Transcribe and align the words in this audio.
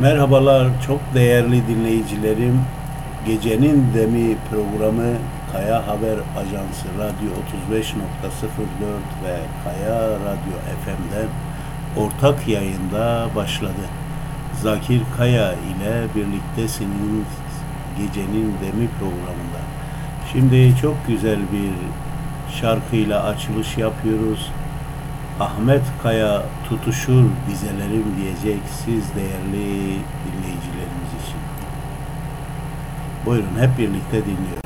Merhabalar 0.00 0.68
çok 0.86 1.00
değerli 1.14 1.68
dinleyicilerim. 1.68 2.60
Gecenin 3.26 3.86
Demi 3.94 4.36
programı 4.50 5.16
Kaya 5.52 5.86
Haber 5.86 6.18
Ajansı 6.36 6.88
Radyo 6.98 7.30
35.04 7.70 7.80
ve 9.24 9.36
Kaya 9.64 10.00
Radyo 10.10 10.56
FM'den 10.84 11.28
ortak 12.02 12.48
yayında 12.48 13.26
başladı. 13.36 13.84
Zakir 14.62 15.02
Kaya 15.16 15.52
ile 15.52 16.06
birliktesiniz 16.14 17.28
Gecenin 17.98 18.54
Demi 18.62 18.88
programında. 18.98 19.60
Şimdi 20.32 20.74
çok 20.82 21.06
güzel 21.06 21.38
bir 21.38 21.72
şarkıyla 22.60 23.24
açılış 23.24 23.78
yapıyoruz. 23.78 24.50
Ahmet 25.40 25.82
Kaya 26.02 26.42
tutuşur 26.68 27.24
dizelerim 27.50 28.04
diyecek 28.16 28.62
siz 28.84 29.14
değerli 29.14 29.64
dinleyicilerimiz 30.24 31.12
için. 31.22 31.38
Buyurun 33.26 33.58
hep 33.58 33.78
birlikte 33.78 34.24
dinliyoruz. 34.24 34.57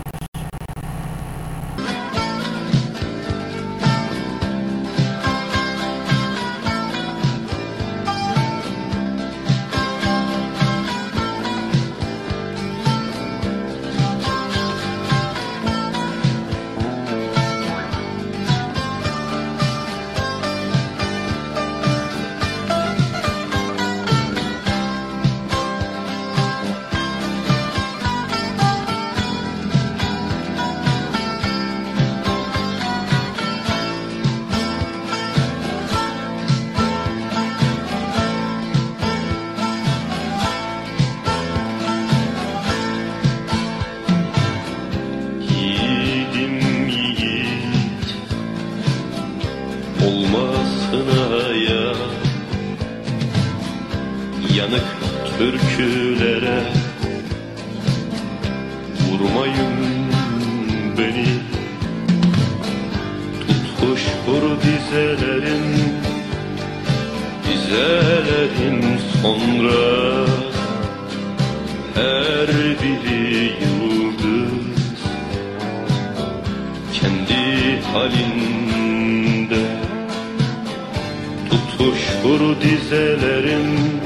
coşur 81.93 82.61
dizelerim. 82.61 84.01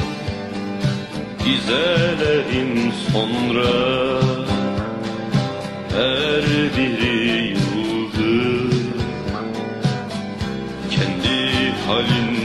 Dizelerim 1.45 2.93
sonra 3.13 3.73
Her 5.95 6.45
biri 6.77 7.49
yıldır 7.49 8.77
Kendi 10.91 11.73
halinde 11.87 12.36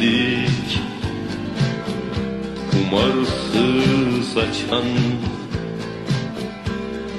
sessizlik 0.00 0.80
Umarsız 2.72 4.28
saçan 4.34 4.84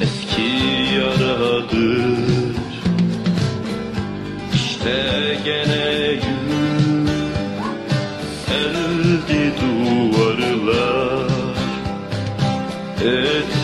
eski 0.01 0.41
yaradır. 0.95 2.55
İşte 4.53 5.37
gene 5.45 6.13
gün 6.13 7.07
serdi 8.45 9.53
duvarlar. 9.61 11.31
Et 13.05 13.60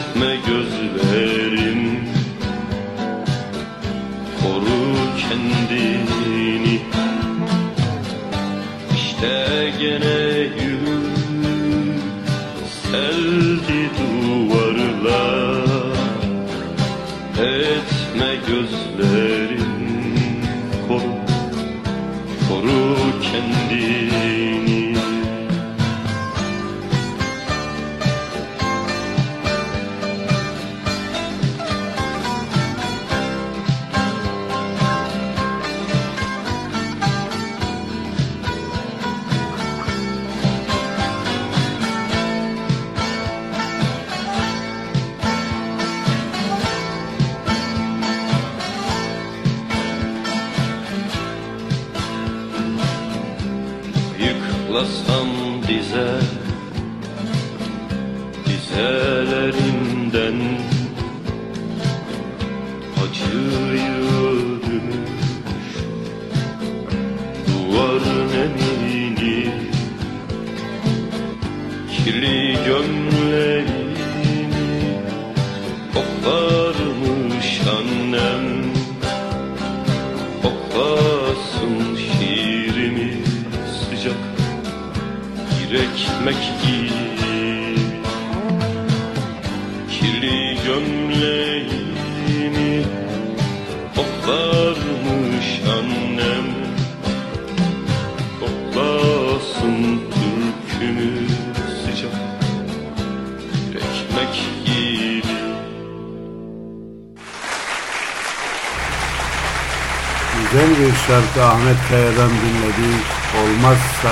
Kaya'dan 111.89 112.29
dinledik. 112.29 113.05
Olmazsa 113.41 114.09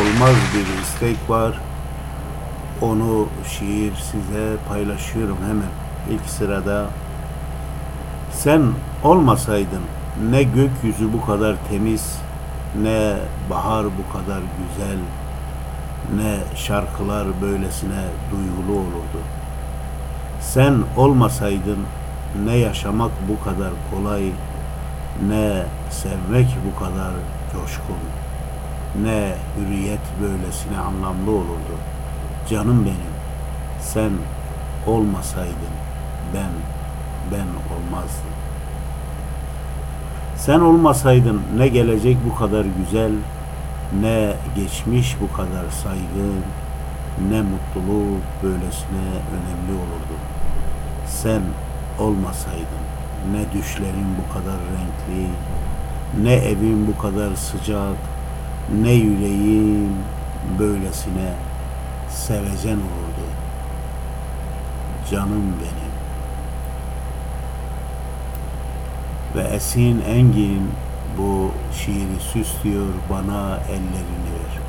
olmaz 0.00 0.36
bir 0.54 0.82
istek 0.82 1.30
var. 1.30 1.52
Onu 2.82 3.28
şiir 3.48 3.92
size 3.94 4.56
paylaşıyorum 4.68 5.38
hemen. 5.48 5.70
İlk 6.10 6.30
sırada 6.30 6.86
sen 8.32 8.62
olmasaydın 9.04 9.82
ne 10.30 10.42
gökyüzü 10.42 11.12
bu 11.12 11.26
kadar 11.26 11.56
temiz, 11.70 12.18
ne 12.82 13.16
bahar 13.50 13.84
bu 13.84 14.12
kadar 14.12 14.40
güzel, 14.40 14.98
ne 16.16 16.56
şarkılar 16.56 17.26
böylesine 17.42 18.04
duygulu 18.30 18.78
olurdu. 18.78 19.20
Sen 20.40 20.74
olmasaydın 20.96 21.78
ne 22.44 22.56
yaşamak 22.56 23.10
bu 23.28 23.44
kadar 23.44 23.70
kolay, 23.90 24.22
ne 25.26 25.62
sevmek 25.90 26.56
bu 26.66 26.78
kadar 26.78 27.12
coşkun, 27.52 27.98
ne 29.02 29.34
hürriyet 29.56 30.00
böylesine 30.22 30.78
anlamlı 30.78 31.30
olurdu. 31.30 31.74
Canım 32.50 32.84
benim, 32.84 33.14
sen 33.80 34.10
olmasaydın 34.86 35.74
ben, 36.34 36.50
ben 37.32 37.46
olmazdım. 37.74 38.32
Sen 40.36 40.60
olmasaydın 40.60 41.42
ne 41.56 41.68
gelecek 41.68 42.16
bu 42.30 42.34
kadar 42.34 42.64
güzel, 42.78 43.12
ne 44.00 44.32
geçmiş 44.56 45.16
bu 45.20 45.36
kadar 45.36 45.70
saygın, 45.82 46.42
ne 47.30 47.42
mutluluk 47.42 48.22
böylesine 48.42 49.08
önemli 49.30 49.72
olurdu. 49.72 50.14
Sen 51.06 51.42
olmasaydın 51.98 52.97
ne 53.32 53.52
düşlerin 53.52 54.16
bu 54.18 54.32
kadar 54.32 54.56
renkli, 54.56 55.28
ne 56.22 56.34
evin 56.34 56.86
bu 56.86 57.02
kadar 57.02 57.36
sıcak, 57.36 57.96
ne 58.82 58.92
yüreğin 58.92 59.96
böylesine 60.58 61.32
sevecen 62.10 62.76
olurdu. 62.76 63.28
Canım 65.10 65.54
benim. 65.60 65.88
Ve 69.34 69.48
Esin 69.48 70.00
Engin 70.00 70.70
bu 71.18 71.50
şiiri 71.74 72.20
süslüyor 72.20 72.86
bana 73.10 73.56
ellerini 73.68 74.30
ver. 74.34 74.67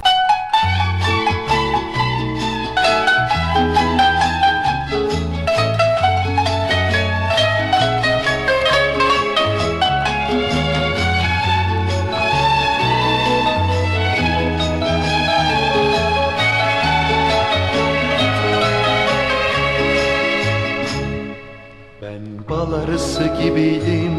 Gibiydim. 23.50 24.14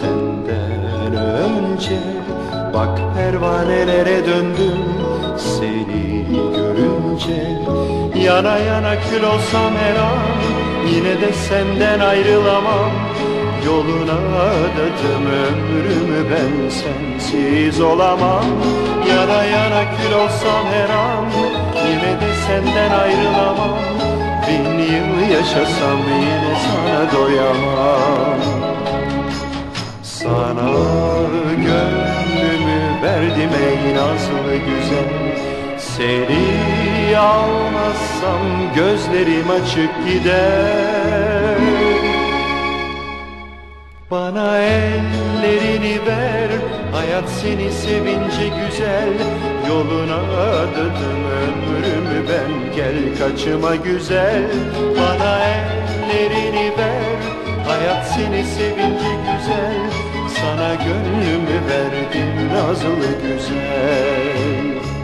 Senden 0.00 1.14
önce 1.14 1.98
Bak 2.74 2.98
pervanelere 3.16 4.26
döndüm. 4.26 4.78
Seni 5.38 6.26
görünce 6.56 7.58
Yana 8.24 8.58
yana 8.58 8.94
kül 9.00 9.22
olsam 9.22 9.72
her 9.76 9.96
an 9.96 10.18
yine 10.92 11.20
de 11.20 11.32
senden 11.32 12.00
ayrılamam. 12.00 12.90
Yoluna 13.66 14.12
adadım 14.12 15.26
ömrümü 15.26 16.30
ben 16.30 16.68
sensiz 16.68 17.80
olamam. 17.80 18.44
Yana 19.08 19.44
yana 19.44 19.82
kül 19.96 20.12
olsam 20.14 20.66
her 20.72 20.90
an 20.90 21.24
yine 21.88 22.20
de 22.20 22.34
senden 22.46 22.98
ayrılamam. 23.00 23.78
Bin 24.48 24.78
yıl 24.78 25.30
yaşasam 25.30 25.98
yine 25.98 26.54
sana 26.64 27.12
doyamam 27.12 28.55
Sana 30.26 30.70
gönlümü 31.56 33.02
verdim 33.02 33.50
ey 33.66 33.94
nazlı 33.94 34.56
güzel. 34.56 35.36
Seni 35.78 37.18
almazsam 37.18 38.74
gözlerim 38.74 39.50
açık 39.50 40.06
gider. 40.06 41.58
Bana 44.10 44.58
ellerini 44.58 46.06
ver 46.06 46.50
Hayat 46.92 47.28
seni 47.28 47.70
sevince 47.72 48.48
güzel. 48.66 49.12
Yoluna 49.68 50.14
adadım 50.14 51.22
ömrümü 51.42 52.28
ben 52.28 52.74
Gel 52.76 52.96
kaçıma 53.18 53.76
güzel. 53.76 54.42
Bana 54.98 55.38
ellerini 55.44 56.72
ver 56.78 57.16
Hayat 57.66 58.06
seni 58.08 58.44
sevince 58.44 59.05
gönlümü 60.84 61.68
verdim 61.68 62.48
nazlı 62.54 63.06
güzel 63.22 64.95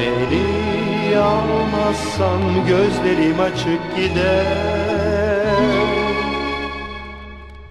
Seni 0.00 1.18
almazsam 1.18 2.66
gözlerim 2.68 3.40
açık 3.40 3.96
gider. 3.96 4.46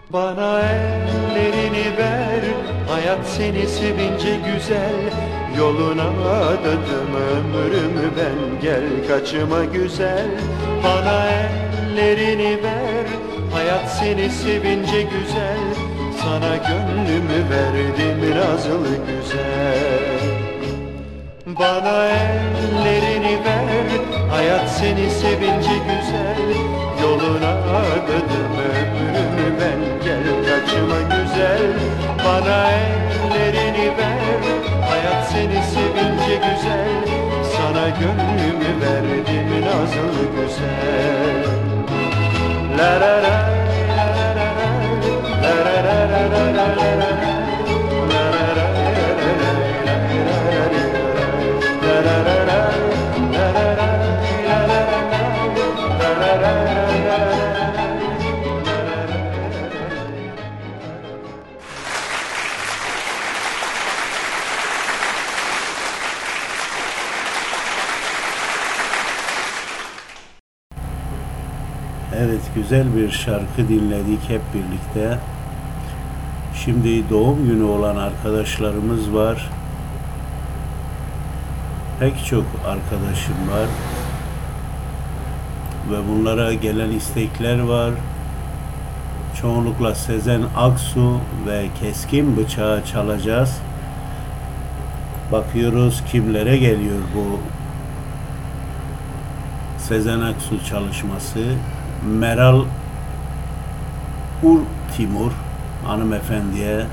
Bana 0.10 0.62
ellerini 0.62 1.98
ver 1.98 2.42
Hayat 2.90 3.28
seni 3.28 3.68
sevince 3.68 4.36
güzel. 4.54 5.14
Yoluna 5.58 6.10
adadım 6.30 7.16
ömrümü 7.16 8.10
ben 8.18 8.62
Gel 8.62 9.08
kaçıma 9.08 9.64
güzel. 9.66 10.28
Bana 10.84 11.30
ellerini 11.30 12.64
ver 12.64 13.06
Hayat 13.54 13.92
seni 13.92 14.30
sevince 14.30 15.02
güzel. 15.02 15.60
Sana 16.22 16.56
gönlümü 16.56 17.50
verdim 17.50 18.36
nazlı 18.36 18.96
güzel 19.08 19.99
bana 21.60 22.08
ellerini 22.08 23.46
ver. 23.46 23.90
Hayat 24.32 24.70
seni 24.70 25.10
sevince 25.10 25.76
güzel 25.88 26.40
Yoluna 27.02 27.50
adadım 27.50 28.54
ömrümü 28.76 29.60
ben. 29.60 29.80
Gel 30.04 30.26
kaçıma 30.46 31.02
güzel 31.02 31.62
Bana 32.26 32.72
ellerini 32.72 33.88
ver. 33.98 34.42
Hayat 34.90 35.28
seni 35.32 35.64
sevince 35.74 36.36
güzel 36.36 37.16
Sana 37.58 37.90
gönlümü 37.90 38.82
verdim 38.82 39.66
nazlı 39.66 40.26
güzel. 40.36 41.46
La 42.78 43.02
la 43.02 43.24
la 43.24 43.69
Evet 72.18 72.42
güzel 72.56 72.96
bir 72.96 73.12
şarkı 73.12 73.70
dinledik 73.70 74.30
hep 74.30 74.42
birlikte. 74.54 75.20
Şimdi 76.56 77.10
doğum 77.10 77.48
günü 77.48 77.64
olan 77.64 77.96
arkadaşlarımız 77.96 79.14
var. 79.14 79.50
Pek 82.00 82.26
çok 82.26 82.46
arkadaşım 82.68 83.50
var. 83.52 83.68
Ve 85.92 86.08
bunlara 86.10 86.54
gelen 86.54 86.92
istekler 86.92 87.60
var. 87.60 87.92
Çoğunlukla 89.42 89.96
Sezen 89.96 90.42
Aksu 90.58 91.18
ve 91.48 91.68
Keskin 91.80 92.38
Bıçağı 92.38 92.86
çalacağız. 92.86 93.58
Bakıyoruz 95.32 96.04
kimlere 96.12 96.58
geliyor 96.58 97.00
bu 97.16 97.40
Sezen 99.78 100.20
Aksu 100.20 100.66
çalışması. 100.66 101.40
Meral 102.04 102.64
Ur 104.44 104.60
Timur 104.98 105.32
hanımefendiye 105.86 106.86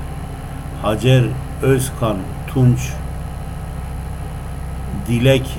Hacer 0.81 1.23
Özkan 1.61 2.17
Tunç 2.47 2.91
Dilek 5.07 5.49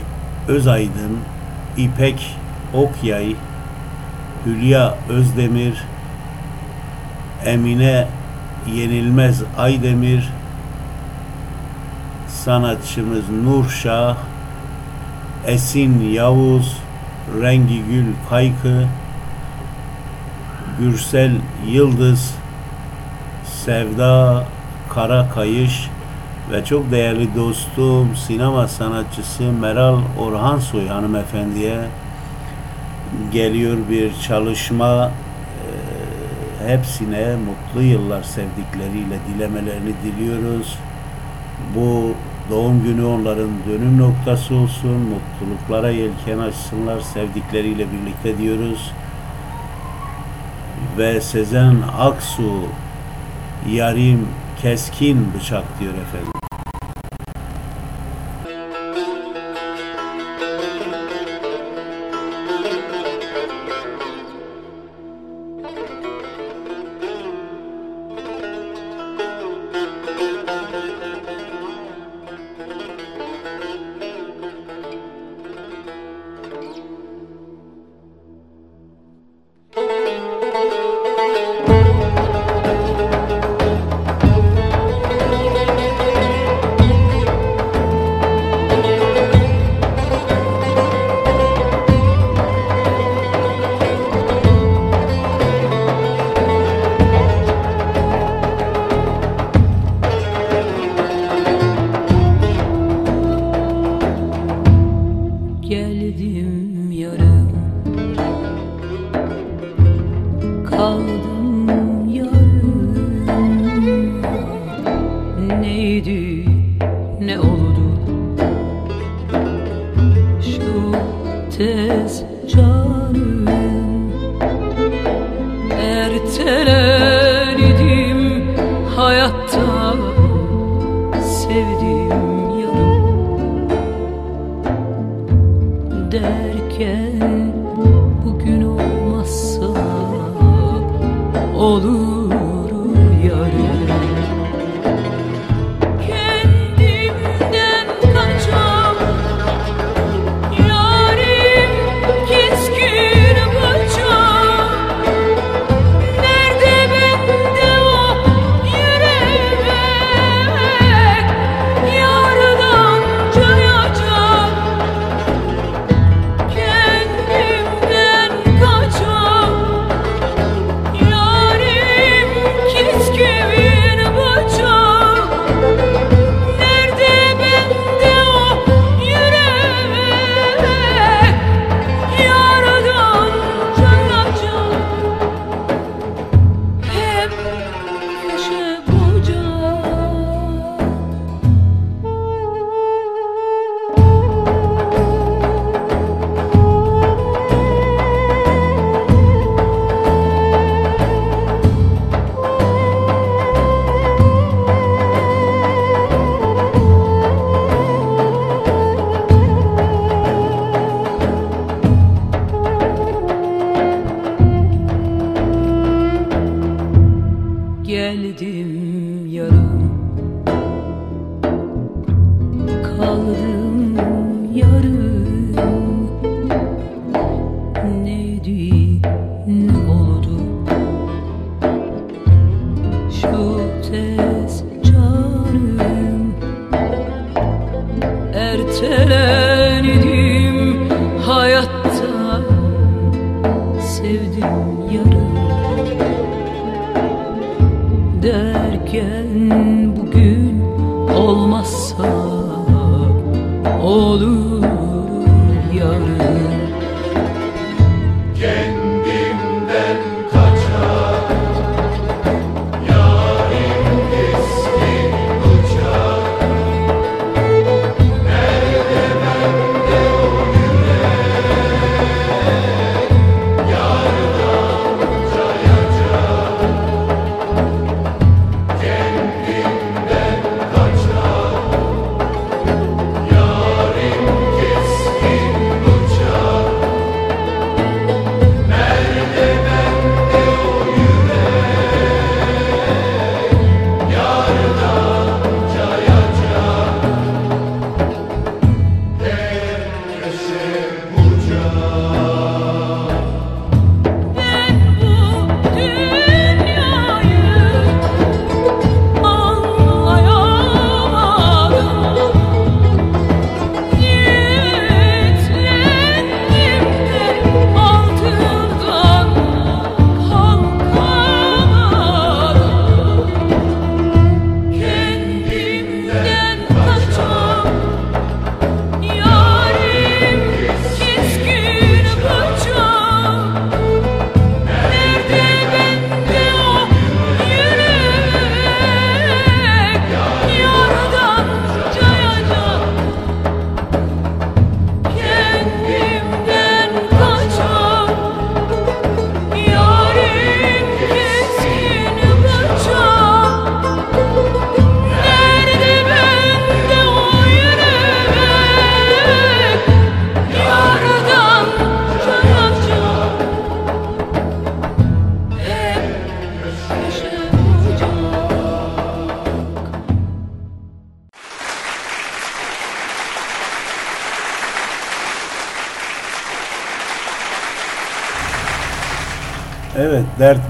Özaydın 0.48 1.18
İpek 1.76 2.36
Okyay 2.74 3.36
Hülya 4.46 4.94
Özdemir 5.08 5.84
Emine 7.44 8.06
Yenilmez 8.74 9.42
Aydemir 9.58 10.28
sanatçımız 12.28 13.24
Nurşah 13.44 14.16
Esin 15.46 16.10
Yavuz 16.10 16.76
Rengi 17.40 17.82
Gül 17.84 18.06
Kaykı 18.30 18.86
Gürsel 20.80 21.32
Yıldız 21.66 22.34
Sevda 23.64 24.44
Karakayış 24.94 25.90
ve 26.52 26.64
çok 26.64 26.90
değerli 26.90 27.34
dostum 27.34 28.16
sinema 28.16 28.68
sanatçısı 28.68 29.42
Meral 29.42 29.98
Orhansoy 30.18 30.88
hanımefendiye 30.88 31.78
geliyor 33.32 33.76
bir 33.90 34.12
çalışma 34.28 35.10
Ee, 35.58 36.68
hepsine 36.68 37.36
mutlu 37.36 37.82
yıllar 37.82 38.22
sevdikleriyle 38.22 39.18
dilemelerini 39.28 39.92
diliyoruz. 40.04 40.78
Bu 41.76 42.12
doğum 42.50 42.82
günü 42.82 43.04
onların 43.04 43.50
dönüm 43.68 43.98
noktası 43.98 44.54
olsun, 44.54 44.90
mutluluklara 44.90 45.90
yelken 45.90 46.38
açsınlar 46.38 47.00
sevdikleriyle 47.00 47.86
birlikte 47.92 48.38
diyoruz. 48.38 48.92
Ve 50.98 51.20
Sezen 51.20 51.76
Aksu 51.98 52.62
yarim 53.70 54.28
keskin 54.62 55.34
bıçak 55.34 55.80
diyor 55.80 55.92
efendim. 55.94 56.37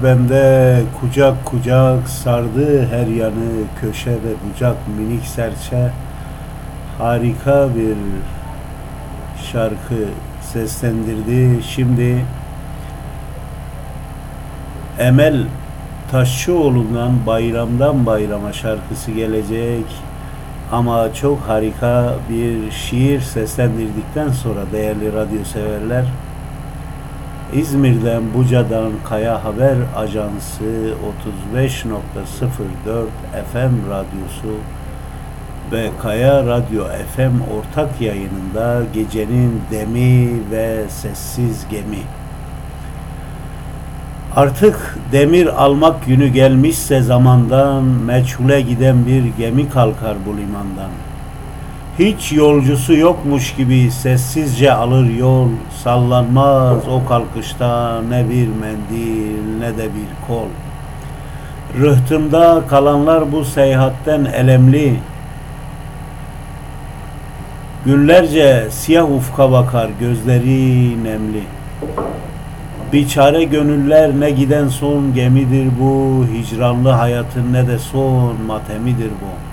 Bende 0.03 0.81
kucak 1.01 1.45
kucak 1.45 2.09
sardı 2.09 2.87
her 2.87 3.07
yanı 3.07 3.63
köşe 3.81 4.11
ve 4.11 4.33
bucak 4.45 4.75
minik 4.97 5.25
serçe 5.25 5.91
harika 6.97 7.67
bir 7.75 7.97
şarkı 9.51 10.05
seslendirdi. 10.41 11.63
Şimdi 11.63 12.25
Emel 14.99 15.43
Taşçıoğlu'ndan 16.11 17.25
Bayramdan 17.27 18.05
Bayrama 18.05 18.53
şarkısı 18.53 19.11
gelecek. 19.11 19.85
Ama 20.71 21.13
çok 21.13 21.39
harika 21.39 22.13
bir 22.29 22.71
şiir 22.71 23.21
seslendirdikten 23.21 24.29
sonra 24.29 24.59
değerli 24.71 25.13
radyo 25.13 25.43
severler 25.53 26.05
İzmir'den 27.53 28.23
Buca'dan 28.33 28.91
Kaya 29.09 29.43
Haber 29.43 29.75
Ajansı 29.95 30.93
35.04 31.55 33.05
FM 33.53 33.89
radyosu 33.89 34.57
ve 35.71 35.89
Kaya 36.01 36.45
Radyo 36.45 36.83
FM 36.85 37.41
ortak 37.57 38.01
yayınında 38.01 38.81
gecenin 38.93 39.61
demi 39.71 40.31
ve 40.51 40.89
sessiz 40.89 41.65
gemi. 41.71 42.03
Artık 44.35 44.97
demir 45.11 45.63
almak 45.63 46.05
günü 46.05 46.27
gelmişse 46.27 47.01
zamandan 47.01 47.83
meçhule 47.83 48.61
giden 48.61 49.05
bir 49.05 49.23
gemi 49.37 49.69
kalkar 49.69 50.15
bu 50.25 50.37
limandan. 50.37 50.89
Hiç 51.99 52.31
yolcusu 52.31 52.93
yokmuş 52.93 53.55
gibi 53.55 53.91
sessizce 53.91 54.73
alır 54.73 55.09
yol, 55.09 55.47
sallanmaz 55.83 56.87
o 56.87 57.05
kalkışta 57.07 58.01
ne 58.09 58.29
bir 58.29 58.47
mendil 58.47 59.59
ne 59.59 59.77
de 59.77 59.83
bir 59.83 60.27
kol. 60.27 60.47
Rıhtımda 61.81 62.61
kalanlar 62.69 63.31
bu 63.31 63.45
seyahatten 63.45 64.25
elemli, 64.25 64.95
Günlerce 67.85 68.67
siyah 68.71 69.11
ufka 69.11 69.51
bakar 69.51 69.89
gözleri 69.99 71.03
nemli. 71.03 71.43
Biçare 72.93 73.43
gönüller 73.43 74.19
ne 74.19 74.31
giden 74.31 74.67
son 74.67 75.13
gemidir 75.13 75.67
bu, 75.79 76.25
hicranlı 76.33 76.89
hayatın 76.89 77.53
ne 77.53 77.67
de 77.67 77.79
son 77.79 78.41
matemidir 78.47 79.09
bu. 79.09 79.48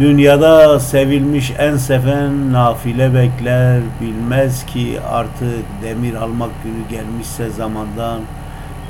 Dünyada 0.00 0.80
sevilmiş 0.80 1.52
en 1.58 1.76
seven 1.76 2.52
nafile 2.52 3.14
bekler, 3.14 3.80
bilmez 4.00 4.66
ki 4.66 4.98
artık 5.10 5.64
demir 5.82 6.14
almak 6.14 6.50
günü 6.64 6.98
gelmişse 6.98 7.50
zamandan, 7.50 8.20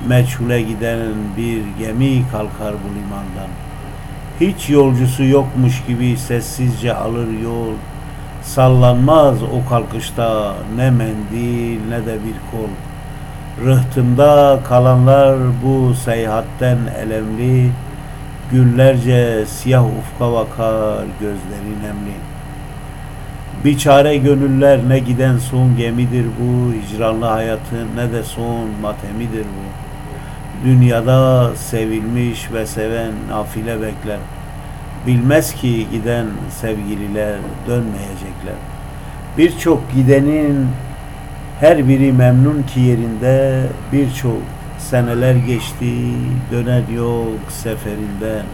meçhule 0.09 0.63
giden 0.63 1.13
bir 1.37 1.63
gemi 1.79 2.23
kalkar 2.33 2.75
bu 2.75 2.89
limandan. 2.95 3.51
Hiç 4.41 4.71
yolcusu 4.71 5.25
yokmuş 5.25 5.85
gibi 5.89 6.17
sessizce 6.17 6.95
alır 6.95 7.29
yol, 7.43 7.75
sallanmaz 8.43 9.43
o 9.43 9.69
kalkışta 9.69 10.55
ne 10.77 10.91
mendil 10.91 11.81
ne 11.89 12.07
de 12.07 12.15
bir 12.15 12.39
kol. 12.51 12.71
Rıhtımda 13.67 14.61
kalanlar 14.69 15.39
bu 15.65 15.95
seyahatten 15.95 16.79
elemli, 16.99 17.71
Günlerce 18.53 19.47
siyah 19.47 19.85
ufka 19.85 20.33
bakar 20.33 21.05
gözleri 21.21 21.83
nemli. 21.83 22.15
Biçare 23.65 24.17
gönüller 24.17 24.81
ne 24.89 24.99
giden 24.99 25.39
son 25.39 25.77
gemidir 25.77 26.27
bu, 26.41 26.73
hicranlı 26.73 27.25
hayatın 27.25 27.89
ne 27.97 28.13
de 28.13 28.23
son 28.23 28.69
matemidir 28.83 29.45
bu. 29.45 29.71
Dünyada 30.65 31.51
sevilmiş 31.57 32.53
ve 32.53 32.67
seven 32.67 33.13
nafile 33.31 33.77
bekler. 33.77 34.19
Bilmez 35.07 35.55
ki 35.55 35.87
giden 35.93 36.27
sevgililer 36.61 37.37
dönmeyecekler. 37.67 38.55
Birçok 39.39 39.93
gidenin 39.95 40.69
her 41.61 41.89
biri 41.89 42.13
memnun 42.13 42.63
ki 42.63 42.81
yerinde 42.81 43.67
birçok 43.93 44.43
seneler 44.81 45.35
geçti 45.35 45.95
döner 46.53 46.89
yok 46.89 47.41
seferinden 47.49 48.47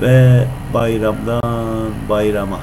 ve 0.00 0.44
bayramdan 0.74 1.90
bayrama. 2.08 2.60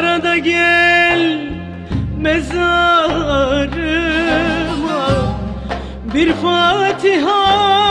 Arada 0.00 0.38
gel 0.38 1.48
mezarıma. 2.20 3.70
Bir 6.14 6.32
Fatiha 6.32 7.89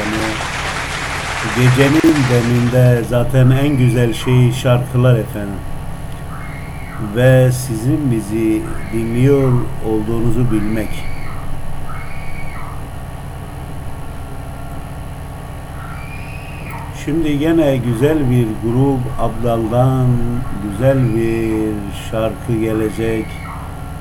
yani. 0.00 0.60
Gecenin 1.56 2.16
deminde 2.30 3.04
zaten 3.08 3.50
en 3.50 3.76
güzel 3.76 4.14
şey 4.14 4.52
şarkılar 4.52 5.18
efendim. 5.18 5.60
Ve 7.16 7.52
sizin 7.52 8.10
bizi 8.10 8.62
dinliyor 8.92 9.52
olduğunuzu 9.86 10.50
bilmek. 10.52 10.88
Şimdi 17.04 17.38
gene 17.38 17.76
güzel 17.76 18.30
bir 18.30 18.46
grup 18.64 19.00
Abdal'dan 19.18 20.06
güzel 20.62 21.14
bir 21.14 21.72
şarkı 22.10 22.60
gelecek. 22.60 23.26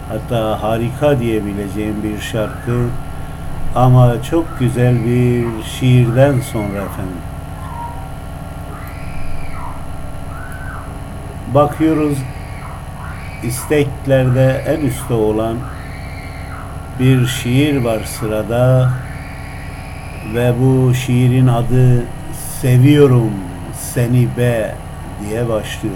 Hatta 0.10 0.64
harika 0.64 1.20
diyebileceğim 1.20 1.96
bir 2.04 2.22
şarkı. 2.22 2.88
Ama 3.76 4.24
çok 4.24 4.60
güzel 4.60 5.06
bir 5.06 5.46
şiirden 5.64 6.40
sonra 6.40 6.78
efendim. 6.78 7.22
Bakıyoruz 11.54 12.18
isteklerde 13.44 14.64
en 14.68 14.86
üstte 14.86 15.14
olan 15.14 15.58
bir 17.00 17.28
şiir 17.28 17.84
var 17.84 18.00
sırada 18.04 18.92
ve 20.36 20.54
bu 20.62 20.94
şiirin 20.94 21.48
adı 21.48 22.04
Seviyorum 22.62 23.32
Seni 23.94 24.28
Be 24.38 24.76
diye 25.22 25.50
başlıyor. 25.50 25.96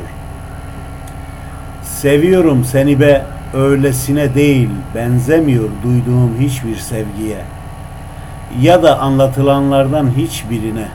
Seviyorum 1.83 2.65
seni 2.65 2.99
be 2.99 3.25
öylesine 3.53 4.35
değil 4.35 4.69
benzemiyor 4.95 5.69
duyduğum 5.83 6.37
hiçbir 6.39 6.75
sevgiye 6.75 7.37
ya 8.61 8.83
da 8.83 8.99
anlatılanlardan 8.99 10.11
hiçbirine. 10.17 10.87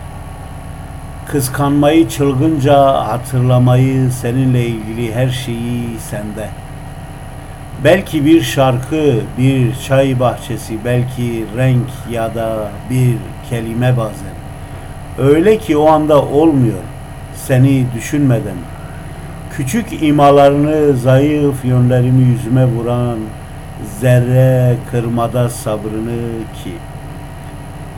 Kıskanmayı 1.26 2.08
çılgınca 2.08 2.94
hatırlamayı 2.94 4.10
seninle 4.10 4.66
ilgili 4.66 5.14
her 5.14 5.28
şeyi 5.28 5.98
sende. 6.10 6.48
Belki 7.84 8.24
bir 8.24 8.42
şarkı, 8.42 9.14
bir 9.38 9.74
çay 9.88 10.20
bahçesi, 10.20 10.84
belki 10.84 11.44
renk 11.56 11.88
ya 12.10 12.34
da 12.34 12.68
bir 12.90 13.16
kelime 13.50 13.96
bazen. 13.96 14.38
Öyle 15.18 15.58
ki 15.58 15.76
o 15.76 15.88
anda 15.88 16.22
olmuyor 16.22 16.78
seni 17.34 17.86
düşünmeden. 17.94 18.56
Küçük 19.52 20.02
imalarını, 20.02 20.96
zayıf 20.96 21.64
yönlerimi 21.64 22.24
yüzüme 22.24 22.66
vuran 22.66 23.18
zerre 24.00 24.76
kırmada 24.90 25.48
sabrını 25.48 26.20
ki 26.64 26.72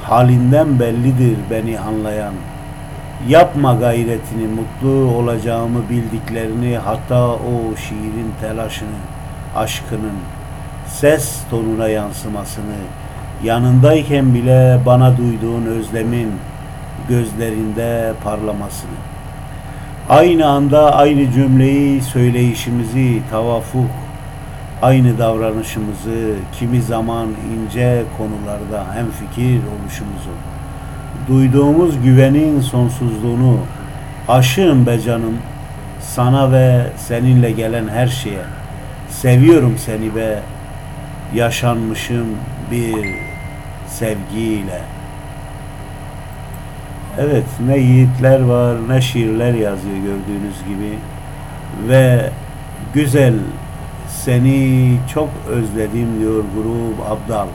halinden 0.02 0.80
bellidir 0.80 1.36
beni 1.50 1.78
anlayan. 1.78 2.34
Yapma 3.28 3.74
gayretini, 3.74 4.46
mutlu 4.46 5.14
olacağımı 5.16 5.78
bildiklerini, 5.90 6.78
hatta 6.78 7.28
o 7.28 7.76
şiirin 7.76 8.32
telaşını, 8.40 8.88
aşkının, 9.56 10.18
ses 10.86 11.40
tonuna 11.50 11.88
yansımasını, 11.88 12.80
yanındayken 13.44 14.34
bile 14.34 14.80
bana 14.86 15.16
duyduğun 15.16 15.66
özlemin 15.66 16.32
gözlerinde 17.08 18.12
parlamasını. 18.24 19.00
Aynı 20.08 20.46
anda 20.46 20.96
aynı 20.96 21.32
cümleyi 21.32 22.02
söyleyişimizi 22.02 23.22
tavafuk, 23.30 23.90
aynı 24.82 25.18
davranışımızı 25.18 26.34
kimi 26.58 26.82
zaman 26.82 27.28
ince 27.28 28.02
konularda 28.18 28.94
hem 28.94 29.06
fikir 29.10 29.60
oluşumuzu, 29.60 30.30
duyduğumuz 31.28 32.02
güvenin 32.02 32.60
sonsuzluğunu, 32.60 33.58
aşığım 34.28 34.86
be 34.86 35.00
canım 35.00 35.38
sana 36.00 36.52
ve 36.52 36.86
seninle 36.96 37.50
gelen 37.50 37.88
her 37.88 38.06
şeye, 38.06 38.44
seviyorum 39.10 39.78
seni 39.78 40.16
be, 40.16 40.38
yaşanmışım 41.34 42.26
bir 42.70 42.94
sevgiyle. 43.88 44.80
Evet 47.18 47.44
ne 47.66 47.78
yiğitler 47.78 48.40
var 48.40 48.76
ne 48.88 49.00
şiirler 49.00 49.54
yazıyor 49.54 49.96
gördüğünüz 49.96 50.58
gibi. 50.68 50.98
Ve 51.88 52.30
güzel 52.94 53.34
seni 54.24 54.96
çok 55.14 55.28
özledim 55.48 56.20
diyor 56.20 56.44
grup 56.56 57.10
Abdal. 57.10 57.46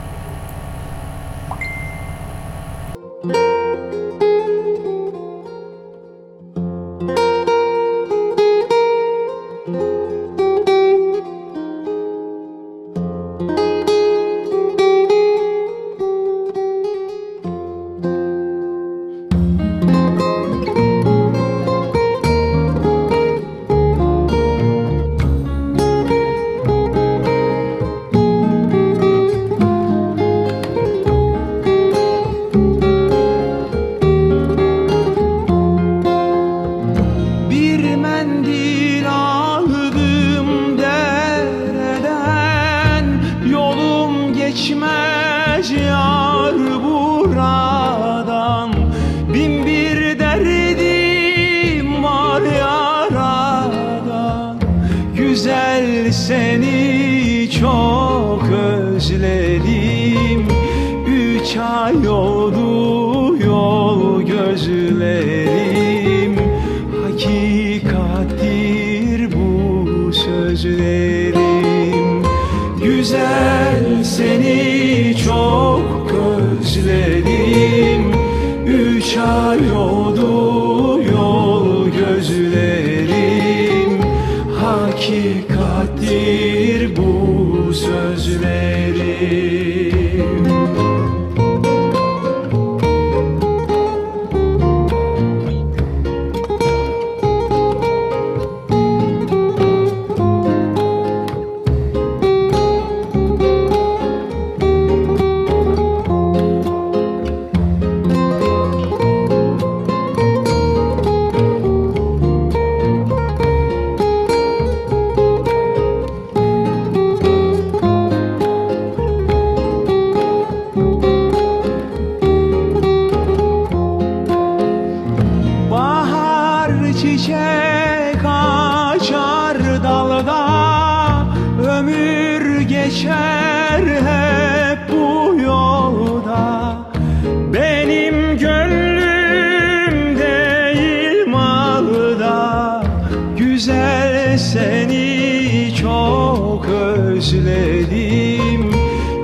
Güzel 143.56 144.38
seni 144.38 145.72
çok 145.80 146.66
özledim. 146.68 148.70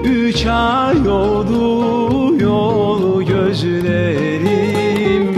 Üç 0.05 0.47
ay 0.47 1.09
oldu 1.09 2.42
yol 2.42 3.23
gözlerim. 3.23 5.35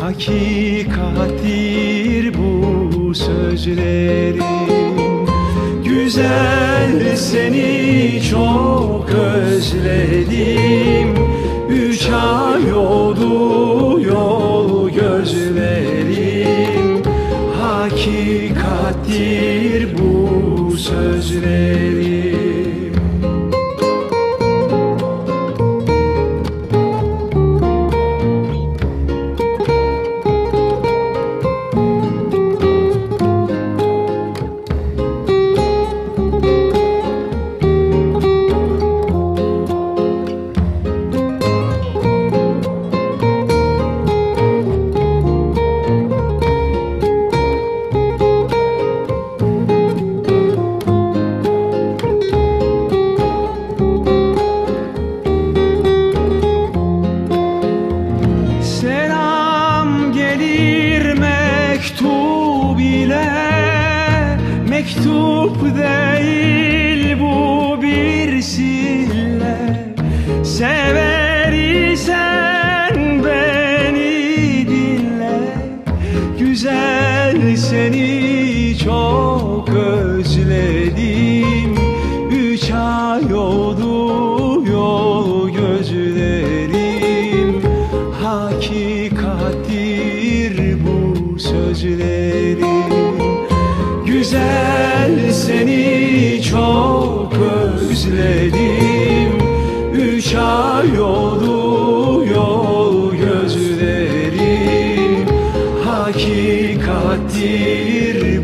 Hakikattir 0.00 2.34
bu 2.38 3.14
sözlerim. 3.14 4.42
Güzel 5.84 7.16
seni 7.16 8.22
çok 8.30 9.10
özledim. 9.10 11.14
Üç 11.70 12.08
ay 12.08 12.74
oldu 12.74 14.00
yol 14.00 14.45
sözlerim 21.36 21.75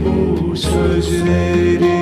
bu 0.04 0.56
sözlerim 0.56 1.92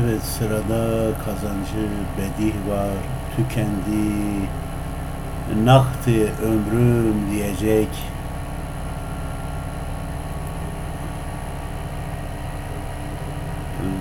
Evet 0.00 0.22
sırada 0.22 1.10
kazancı 1.24 1.88
bedih 2.18 2.54
var, 2.68 2.94
tükendi, 3.36 4.10
naktı 5.64 6.10
ömrüm 6.42 7.30
diyecek. 7.30 7.88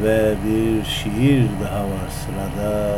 Ve 0.03 0.33
bir 0.45 0.85
şiir 0.85 1.45
daha 1.63 1.79
var 1.79 2.09
sırada. 2.25 2.95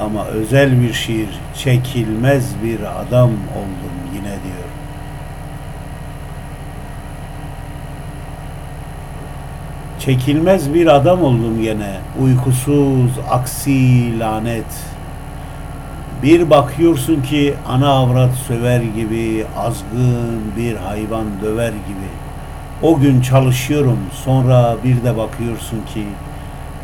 Ama 0.00 0.24
özel 0.24 0.82
bir 0.82 0.92
şiir, 0.92 1.28
çekilmez 1.54 2.54
bir 2.64 3.00
adam 3.00 3.30
oldum 3.30 4.14
yine 4.14 4.24
diyor. 4.24 4.66
Çekilmez 10.00 10.74
bir 10.74 10.86
adam 10.86 11.22
oldum 11.22 11.62
gene. 11.62 11.96
Uykusuz, 12.20 13.10
aksi, 13.30 14.18
lanet. 14.18 14.64
Bir 16.22 16.50
bakıyorsun 16.50 17.22
ki 17.22 17.54
ana 17.68 17.88
avrat 17.88 18.34
söver 18.34 18.80
gibi, 18.80 19.44
azgın 19.56 20.40
bir 20.56 20.76
hayvan 20.76 21.26
döver 21.42 21.70
gibi. 21.70 22.25
O 22.82 22.98
gün 22.98 23.20
çalışıyorum, 23.20 23.98
sonra 24.24 24.76
bir 24.84 25.04
de 25.04 25.16
bakıyorsun 25.16 25.82
ki 25.94 26.04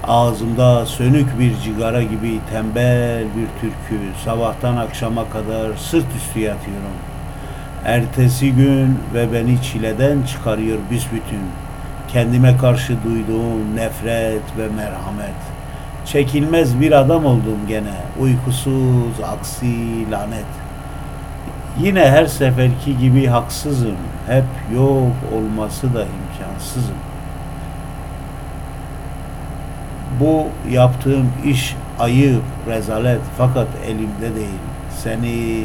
ağzımda 0.04 0.86
sönük 0.86 1.38
bir 1.38 1.56
cigara 1.58 2.02
gibi 2.02 2.40
tembel 2.50 3.24
bir 3.24 3.60
türkü 3.60 4.00
sabahtan 4.24 4.76
akşama 4.76 5.24
kadar 5.30 5.76
sırt 5.76 6.06
üstü 6.16 6.40
yatıyorum. 6.40 6.96
Ertesi 7.84 8.52
gün 8.52 8.98
ve 9.14 9.32
beni 9.32 9.62
çileden 9.62 10.22
çıkarıyor 10.22 10.78
büsbütün. 10.90 11.42
Kendime 12.12 12.56
karşı 12.56 12.96
duyduğum 13.04 13.76
nefret 13.76 14.58
ve 14.58 14.68
merhamet. 14.76 15.40
Çekilmez 16.06 16.80
bir 16.80 16.92
adam 16.92 17.24
oldum 17.24 17.58
gene. 17.68 17.94
Uykusuz, 18.20 19.20
aksi, 19.24 20.10
lanet. 20.10 20.61
Yine 21.80 22.10
her 22.10 22.26
seferki 22.26 22.98
gibi 22.98 23.26
haksızım. 23.26 23.96
Hep 24.26 24.44
yok 24.74 25.12
olması 25.34 25.94
da 25.94 26.04
imkansızım. 26.04 26.94
Bu 30.20 30.46
yaptığım 30.70 31.32
iş 31.44 31.76
ayıp, 31.98 32.42
rezalet 32.68 33.20
fakat 33.38 33.68
elimde 33.86 34.36
değil. 34.36 34.60
Seni 34.98 35.64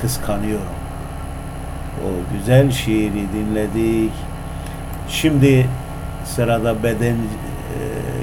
kıskanıyorum. 0.00 0.74
O 2.04 2.08
güzel 2.32 2.70
şiiri 2.70 3.24
dinledik. 3.32 4.12
Şimdi 5.08 5.66
sırada 6.24 6.82
beden 6.82 7.14
e, 7.14 7.78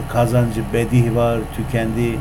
kazancı 0.09 0.61
bedih 0.73 1.15
var, 1.15 1.39
tükendi. 1.55 2.17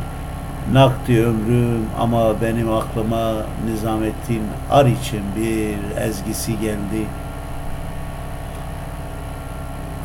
Nakdi 0.72 1.24
ömrüm 1.24 1.86
ama 2.00 2.40
benim 2.42 2.72
aklıma 2.72 3.32
Nizamettin 3.66 4.42
Ariç'in 4.70 5.22
bir 5.36 5.76
ezgisi 6.02 6.58
geldi. 6.58 7.06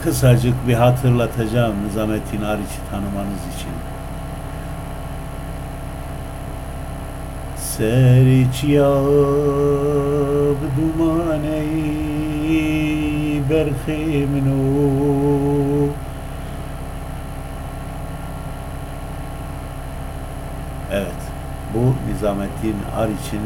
Kısacık 0.04 0.68
bir 0.68 0.74
hatırlatacağım 0.74 1.76
Nizamettin 1.88 2.42
Ariç'i 2.42 2.80
tanımanız 2.92 3.42
için. 3.56 3.72
Seriç 7.58 8.64
yab 8.64 8.96
dumaneyi 10.78 12.06
berhimnu 13.50 14.56
Evet, 20.92 21.08
bu 21.74 21.94
Nizamettin 22.26 22.76
Ariç'in 22.98 23.42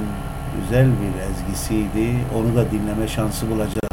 güzel 0.62 0.88
bir 0.88 1.32
ezgisiydi. 1.32 2.16
Onu 2.36 2.56
da 2.56 2.72
dinleme 2.72 3.08
şansı 3.08 3.50
bulacağız. 3.50 3.89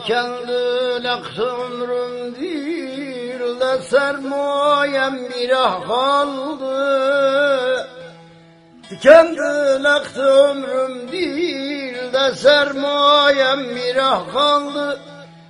dikenli 0.00 1.02
naksı 1.02 1.42
ömrüm 1.42 2.34
değil 2.40 3.60
de 3.60 3.82
sermayem 3.82 5.16
bir 5.16 5.50
ah 5.50 5.86
kaldı 5.86 7.88
Dikenli 8.90 9.82
naksı 9.82 10.22
ömrüm 10.22 11.12
değil 11.12 12.12
de 12.12 12.34
sermayem 12.34 13.76
bir 13.76 13.96
ah 13.96 14.32
kaldı 14.32 15.00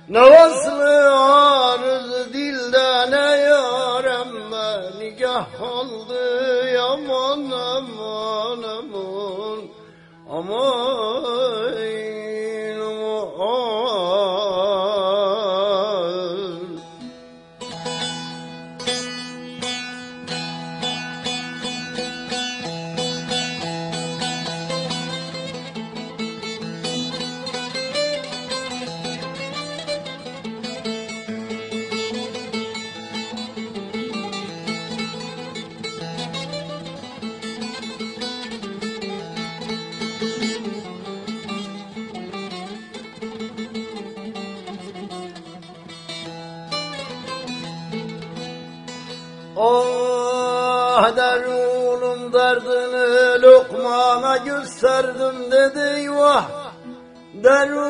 Ne 0.09 0.21
vaslı 0.21 1.23
arız 1.23 2.33
dilde 2.33 3.11
ne 3.11 3.41
yaremme 3.41 4.99
nigah 4.99 5.45
kaldı 5.59 6.41
Aman 6.81 7.51
aman 7.51 8.63
aman 8.63 9.59
aman 10.29 10.90
eyvah 56.21 56.45
Derunum 57.43 57.87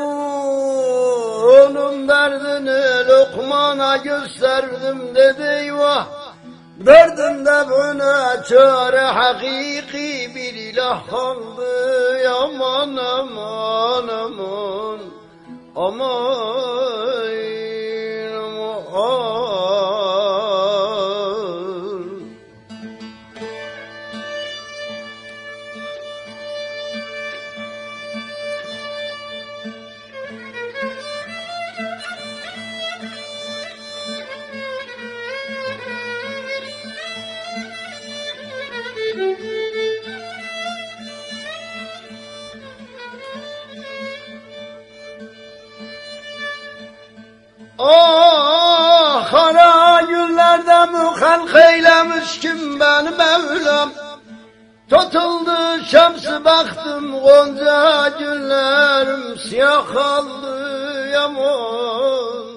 derdini 2.07 3.07
lokmana 3.09 3.97
gösterdim 3.97 5.15
dedi 5.15 5.43
eyvah. 5.43 6.05
Derdimde 6.85 7.69
buna 7.69 8.43
çare 8.43 8.99
hakiki 8.99 10.35
bir 10.35 10.53
ilah 10.53 11.09
kaldı. 11.09 12.29
Aman 12.29 12.97
aman 12.97 14.07
aman 14.07 14.99
Aman 15.75 16.80
muhalk 51.21 51.55
eylemiş 51.55 52.39
kim 52.39 52.79
benim 52.79 53.17
Mevlam? 53.17 53.91
Tutuldu 54.89 55.85
şemsi 55.85 56.45
baktım 56.45 57.19
gonca 57.19 58.07
günlerim 58.19 59.37
siyah 59.37 59.93
kaldı 59.93 61.07
yaman 61.13 62.51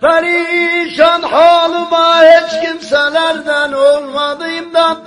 Perişan 0.00 1.22
halıma 1.22 2.22
hiç 2.22 2.60
kimselerden 2.60 3.72
olmadığımdan 3.72 4.98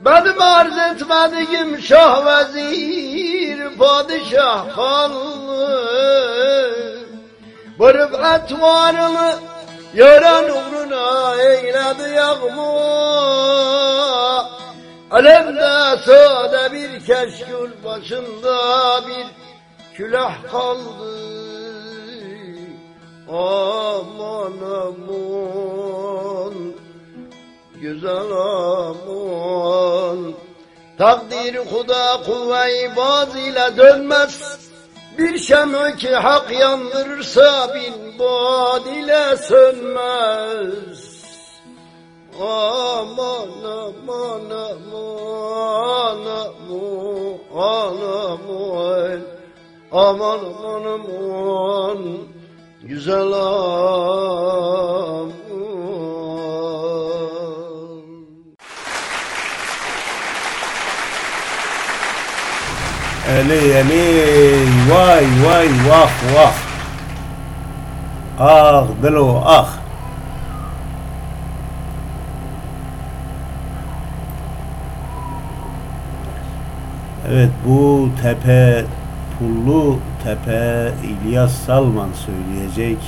benim 0.00 0.42
arz 0.42 0.78
etmediğim 0.78 1.82
şah 1.82 2.26
vezir 2.26 3.78
padişah 3.78 4.74
kaldı. 4.76 5.84
Bu 7.78 7.94
rıfat 7.94 8.52
varını 8.60 9.34
yaran 9.94 10.44
uğruna 10.44 11.34
eyledi 11.42 12.14
yağma 12.16 12.84
Alemde 15.10 16.02
sade 16.04 16.72
bir 16.72 17.00
keşkül 17.00 17.84
başında 17.84 19.00
bir 19.06 19.26
külah 19.94 20.50
kaldı. 20.50 21.24
Aman 23.28 24.52
aman 24.84 26.54
güzel 27.74 28.30
aman. 28.78 30.34
Takdir 30.98 31.56
huda 31.56 32.22
kuvve-i 32.26 32.84
ile 33.48 33.76
dönmez 33.76 34.58
Bir 35.18 35.38
şemü 35.38 35.96
ki 35.96 36.14
hak 36.14 36.60
yandırırsa 36.60 37.74
bin 37.74 38.18
bad 38.18 38.86
ile 38.86 39.36
sönmez. 39.36 41.14
Aman 42.40 43.48
aman 43.64 44.50
aman 44.50 45.30
aman 47.50 47.98
aman. 48.26 49.20
Aman 49.92 50.38
aman 50.62 50.84
aman. 50.84 52.00
Güzel 52.82 53.32
aman 53.32 54.74
Eli 63.24 63.72
eli 63.72 64.04
vay 64.90 65.24
vay 65.44 65.68
vah 65.88 66.12
vah. 66.34 66.54
Ah 68.38 68.84
dilo 69.02 69.42
ah. 69.46 69.68
Evet 77.28 77.50
bu 77.66 78.08
tepe 78.22 78.84
pullu 79.38 79.98
tepe 80.24 80.92
İlyas 81.04 81.52
Salman 81.52 82.10
söyleyecek. 82.12 82.98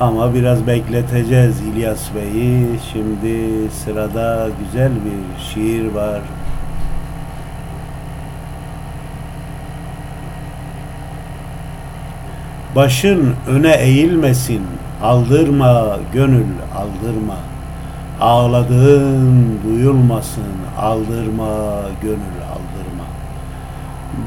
Ama 0.00 0.34
biraz 0.34 0.66
bekleteceğiz 0.66 1.60
İlyas 1.60 2.14
Bey'i. 2.14 2.66
Şimdi 2.92 3.70
sırada 3.84 4.48
güzel 4.64 4.92
bir 4.92 5.42
şiir 5.44 5.94
var. 5.94 6.20
Başın 12.76 13.34
öne 13.48 13.72
eğilmesin, 13.72 14.62
aldırma 15.02 15.98
gönül 16.12 16.46
aldırma. 16.76 17.36
Ağladığın 18.20 19.58
duyulmasın, 19.64 20.42
aldırma 20.80 21.80
gönül 22.02 22.40
aldırma. 22.50 23.04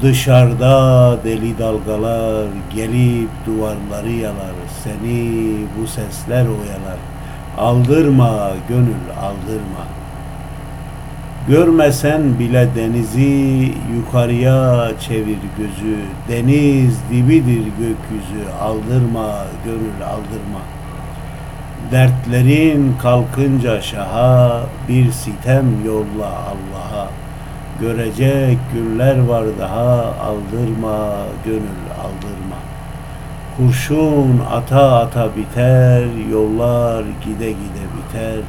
Dışarıda 0.02 1.16
deli 1.24 1.58
dalgalar 1.58 2.46
gelip 2.74 3.28
duvarları 3.46 4.12
yalar, 4.12 4.54
seni 4.84 5.56
bu 5.78 5.86
sesler 5.86 6.42
oyalar. 6.42 6.98
Aldırma 7.58 8.50
gönül 8.68 9.04
aldırma. 9.22 9.93
Görmesen 11.48 12.38
bile 12.38 12.68
denizi 12.76 13.72
yukarıya 13.96 14.90
çevir 15.00 15.38
gözü. 15.58 15.96
Deniz 16.28 16.98
dibidir 17.10 17.64
gökyüzü. 17.64 18.50
Aldırma 18.62 19.30
gönül 19.64 20.06
aldırma. 20.06 20.60
Dertlerin 21.92 22.94
kalkınca 23.02 23.82
şaha 23.82 24.60
bir 24.88 25.12
sitem 25.12 25.84
yolla 25.86 26.26
Allah'a. 26.26 27.08
Görecek 27.80 28.58
günler 28.74 29.18
var 29.18 29.44
daha 29.60 30.14
aldırma 30.22 31.16
gönül 31.44 31.84
aldırma. 32.00 32.56
Kurşun 33.56 34.40
ata 34.52 34.98
ata 34.98 35.28
biter, 35.36 36.04
yollar 36.32 37.04
gide 37.24 37.48
gide 37.48 37.84
biter. 37.96 38.40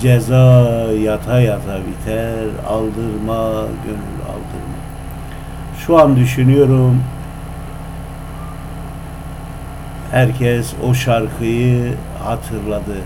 Ceza 0.00 0.92
yata 1.02 1.40
yata 1.40 1.78
biter, 1.86 2.46
aldırma 2.68 3.50
gönül 3.84 4.20
aldırma. 4.28 4.74
Şu 5.78 5.98
an 5.98 6.16
düşünüyorum, 6.16 7.02
Herkes 10.14 10.74
o 10.88 10.94
şarkıyı 10.94 11.94
hatırladı. 12.24 12.96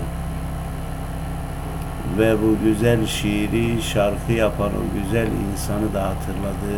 Ve 2.17 2.35
bu 2.41 2.55
güzel 2.63 3.05
şiiri 3.05 3.81
şarkı 3.81 4.33
yapan 4.33 4.67
o 4.67 5.03
güzel 5.03 5.27
insanı 5.51 5.93
da 5.93 6.01
hatırladı. 6.01 6.75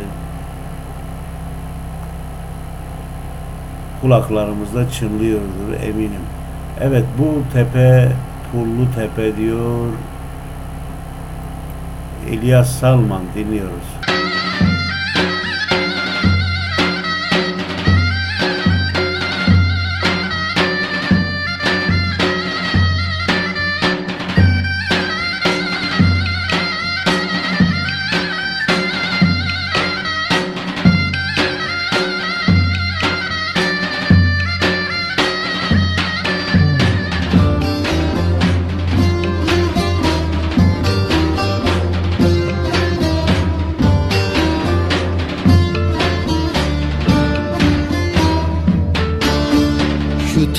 Kulaklarımızda 4.02 4.89
çınlıyordur 4.89 5.74
eminim. 5.84 6.26
Evet 6.82 7.06
bu 7.18 7.54
tepe 7.54 8.12
Pullu 8.52 8.88
Tepe 8.95 9.38
diyor. 9.38 9.88
İlyas 12.32 12.80
Salman 12.80 13.22
dinliyoruz. 13.36 14.20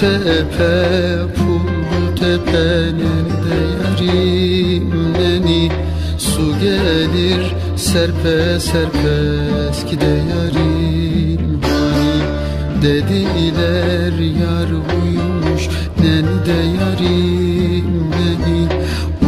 Tepe 0.03 0.75
pul 1.35 2.17
tepenin 2.19 3.27
de 3.45 3.59
yarim 3.83 4.89
neni 5.19 5.71
Su 6.19 6.47
gelir 6.63 7.45
serpe 7.77 8.61
serpe 8.61 9.17
eskide 9.71 10.15
yarim 10.33 11.61
hani 11.67 12.15
Dediler 12.83 14.17
yar 14.43 14.71
uyumuş 14.83 15.63
neni 16.01 16.37
de 16.47 16.61
yarim 16.79 17.91
neni 18.17 18.61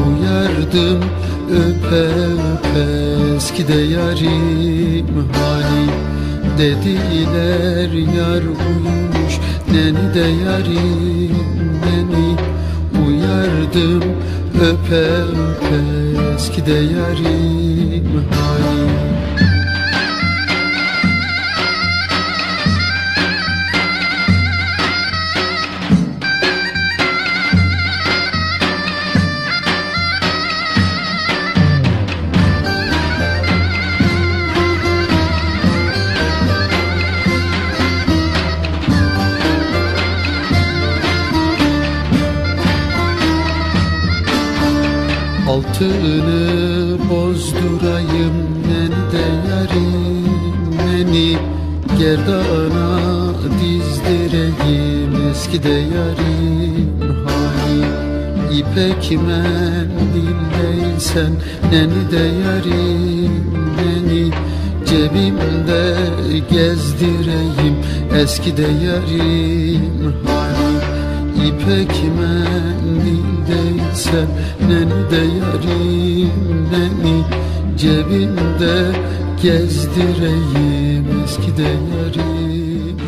Uyardım 0.02 1.00
öpe 1.62 2.04
öpe 2.52 2.86
eskide 3.36 3.80
yarim 3.96 5.08
hani 5.34 5.86
Dediler 6.58 7.92
yar 8.16 8.42
uyumuş 8.42 9.34
Neni 9.74 10.14
de 10.14 10.20
yarim 10.20 11.36
neni 11.84 12.36
Uyardım. 13.06 14.02
Öpe 14.60 14.96
öpe 14.96 15.80
Eski 16.34 16.66
de 16.66 16.72
yarim. 16.72 18.24
Hani 18.30 19.13
Altını 45.74 46.98
bozdurayım 47.10 48.36
neni 48.68 49.02
de 49.12 49.26
yarim 49.48 50.34
neni? 50.76 51.30
Gerdana 51.98 52.88
dizdireyim 53.60 55.12
eski 55.30 55.58
de 55.62 55.68
yarim 55.68 56.88
hani 57.26 57.84
İpek 58.58 59.02
mendilleysen 59.26 60.22
neni 61.72 62.02
de 62.10 62.24
yarim 62.48 63.34
neni? 63.76 64.24
Cebimde 64.86 65.82
gezdireyim 66.50 67.76
eski 68.16 68.50
de 68.56 68.68
yarim 68.86 70.14
hani 70.26 70.43
İpek 71.44 71.92
mendildeysen 72.18 74.28
Neni 74.68 75.12
yarim 75.12 76.68
neni 76.72 77.16
Cebimde 77.78 78.76
gezdireyim 79.42 81.06
Eski 81.24 81.50
yarim 81.62 82.98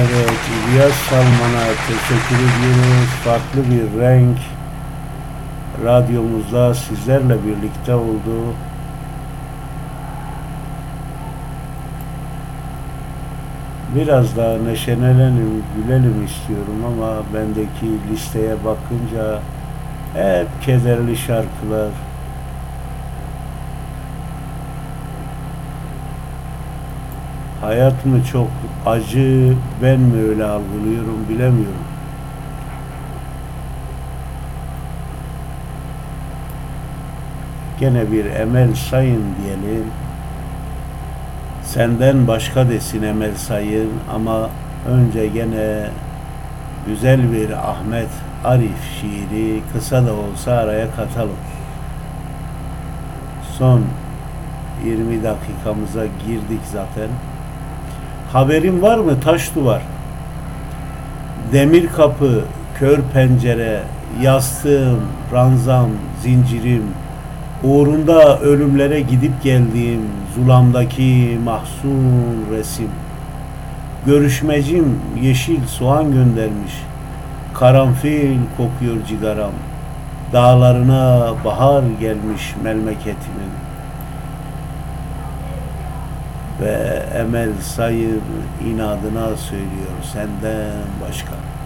Evet, 0.00 0.40
İlyas 0.68 0.96
Salman'a 1.10 1.66
teşekkür 1.88 2.36
ediyoruz. 2.36 3.10
Farklı 3.24 3.60
bir 3.70 3.86
renk 4.00 4.38
radyomuzda 5.84 6.74
sizlerle 6.74 7.36
birlikte 7.46 7.94
oldu. 7.94 8.54
Biraz 13.94 14.36
daha 14.36 14.56
neşelenelim, 14.58 15.64
gülelim 15.76 16.24
istiyorum 16.24 16.84
ama 16.86 17.12
bendeki 17.34 18.12
listeye 18.12 18.54
bakınca 18.64 19.40
hep 20.14 20.62
kederli 20.62 21.16
şarkılar. 21.16 21.90
Hayat 27.60 28.06
mı 28.06 28.24
çok 28.32 28.48
acı, 28.86 29.54
ben 29.82 30.00
mi 30.00 30.22
öyle 30.28 30.44
algılıyorum 30.44 31.28
bilemiyorum. 31.28 31.84
Gene 37.80 38.12
bir 38.12 38.24
Emel 38.24 38.74
Sayın 38.74 39.24
diyelim. 39.42 39.84
Senden 41.78 42.28
başka 42.28 42.68
desin 42.68 43.02
Emel 43.02 43.34
Sayın 43.34 43.90
ama 44.14 44.50
önce 44.88 45.26
gene 45.26 45.88
güzel 46.86 47.32
bir 47.32 47.50
Ahmet 47.50 48.08
Arif 48.44 49.00
şiiri 49.00 49.60
kısa 49.72 50.06
da 50.06 50.12
olsa 50.12 50.52
araya 50.52 50.90
katalım. 50.90 51.36
Son 53.58 53.82
20 54.84 55.22
dakikamıza 55.24 56.06
girdik 56.06 56.60
zaten. 56.72 57.08
Haberin 58.32 58.82
var 58.82 58.98
mı 58.98 59.20
taş 59.20 59.54
duvar? 59.54 59.82
Demir 61.52 61.86
kapı, 61.86 62.44
kör 62.78 62.98
pencere, 63.14 63.82
yastığım, 64.20 65.00
ranzam, 65.32 65.90
zincirim, 66.22 66.84
uğrunda 67.62 68.40
ölümlere 68.40 69.00
gidip 69.00 69.42
geldiğim 69.42 70.02
zulamdaki 70.34 71.38
mahzun 71.44 72.46
resim. 72.52 72.90
Görüşmecim 74.06 75.00
yeşil 75.22 75.66
soğan 75.66 76.12
göndermiş. 76.12 76.72
Karanfil 77.54 78.38
kokuyor 78.56 79.06
cigaram. 79.08 79.52
Dağlarına 80.32 81.32
bahar 81.44 81.82
gelmiş 82.00 82.54
memleketimin. 82.62 83.52
Ve 86.60 87.02
Emel 87.18 87.52
Sayır 87.62 88.20
inadına 88.66 89.36
söylüyor 89.36 89.98
senden 90.12 90.72
başka. 91.08 91.57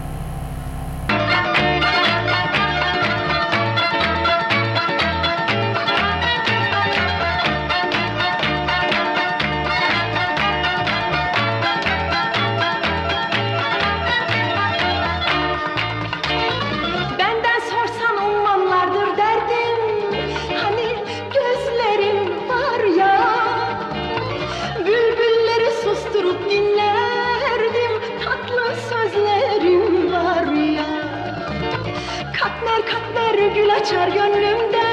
Bahar 33.33 33.47
gül 33.47 33.75
açar 33.75 34.07
gönlümde 34.07 34.83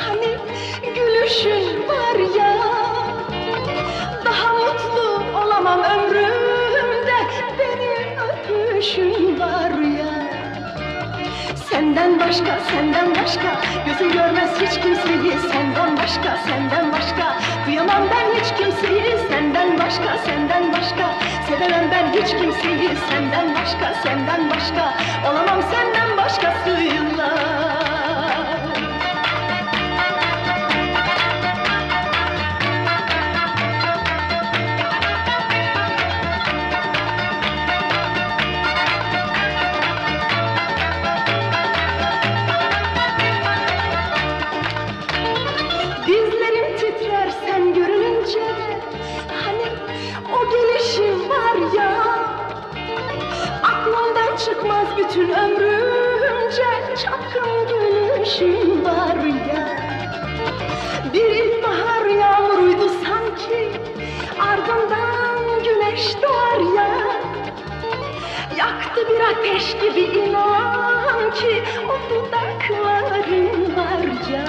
Hani 0.00 0.38
gülüşün 0.94 1.88
var 1.88 2.36
ya. 2.36 2.56
Daha 4.24 4.52
mutlu 4.52 5.38
olamam 5.38 5.80
ömrümde. 5.80 7.16
Benim 7.58 8.18
öpüşüm 8.18 9.40
var 9.40 9.77
Senden 11.88 12.20
başka, 12.20 12.58
senden 12.70 13.10
başka. 13.10 13.60
Gözüm 13.86 14.12
görmez 14.12 14.50
hiç 14.60 14.80
kimseyi. 14.82 15.32
Senden 15.52 15.96
başka, 15.96 16.36
senden 16.46 16.92
başka. 16.92 17.36
Duyamam 17.66 18.02
ben 18.10 18.40
hiç 18.40 18.58
kimseyi. 18.58 19.18
Senden 19.28 19.78
başka, 19.78 20.18
senden 20.26 20.72
başka. 20.72 21.14
Sevemem 21.48 21.90
ben 21.90 22.12
hiç 22.12 22.30
kimseyi. 22.30 22.90
Senden 23.10 23.54
başka, 23.54 23.94
senden 24.02 24.50
başka. 24.50 24.94
Olamam 25.30 25.62
senden 25.62 26.16
başkasıyla 26.16 27.57
Yaktı 68.88 69.08
bir 69.08 69.20
ateş 69.20 69.72
gibi 69.72 70.00
inan 70.00 71.30
ki 71.34 71.62
O 71.88 72.10
dudakların 72.10 73.76
var 73.76 74.30
ya 74.32 74.44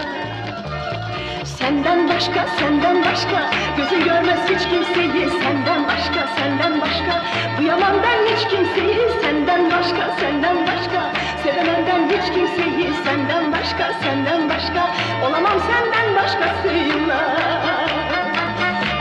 Senden 1.45 2.09
başka, 2.09 2.47
senden 2.59 3.03
başka 3.03 3.49
Gözün 3.77 4.03
görmez 4.03 4.39
hiç 4.49 4.69
kimseyi. 4.69 5.29
Senden 5.29 5.87
başka, 5.87 6.27
senden 6.37 6.81
başka 6.81 7.23
Duyamam 7.57 7.93
ben 8.03 8.35
hiç 8.35 8.47
kimseyi. 8.47 9.09
Senden 9.21 9.71
başka, 9.71 10.15
senden 10.19 10.57
başka 10.67 11.11
Sevemem 11.43 11.85
ben 11.87 12.17
hiç 12.17 12.33
kimseyi. 12.33 12.93
Senden 13.03 13.51
başka, 13.51 13.93
senden 14.03 14.49
başka 14.49 14.89
Olamam 15.27 15.59
senden 15.69 16.15
başkasıyla. 16.15 17.19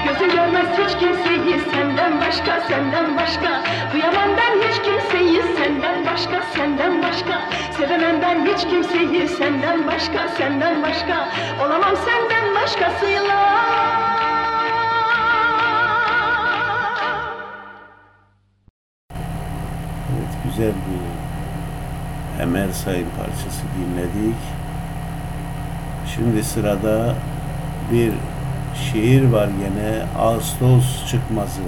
Gözün 0.07 0.37
görmez 0.37 0.67
hiç 0.79 0.99
kimseyi. 1.01 1.61
Senden 1.73 2.21
başka, 2.21 2.61
senden 2.61 3.17
başka 3.17 3.63
Duyamam 3.93 4.37
ben 4.37 4.58
başka, 6.19 6.43
senden 6.55 7.03
başka 7.03 7.41
Sevemem 7.77 8.23
ben 8.23 8.47
hiç 8.47 8.61
kimseyi 8.71 9.29
Senden 9.29 9.87
başka, 9.87 10.29
senden 10.29 10.83
başka 10.83 11.29
Olamam 11.61 11.95
senden 11.97 12.55
başkasıyla 12.55 13.49
Evet 20.13 20.35
güzel 20.45 20.73
bir 20.73 22.43
Emel 22.43 22.73
Sayın 22.73 23.09
parçası 23.19 23.63
dinledik. 23.79 24.39
Şimdi 26.15 26.45
sırada 26.45 27.15
bir 27.93 28.13
şiir 28.75 29.33
var 29.33 29.49
gene 29.49 30.23
Ağustos 30.23 31.11
çıkmazı. 31.11 31.61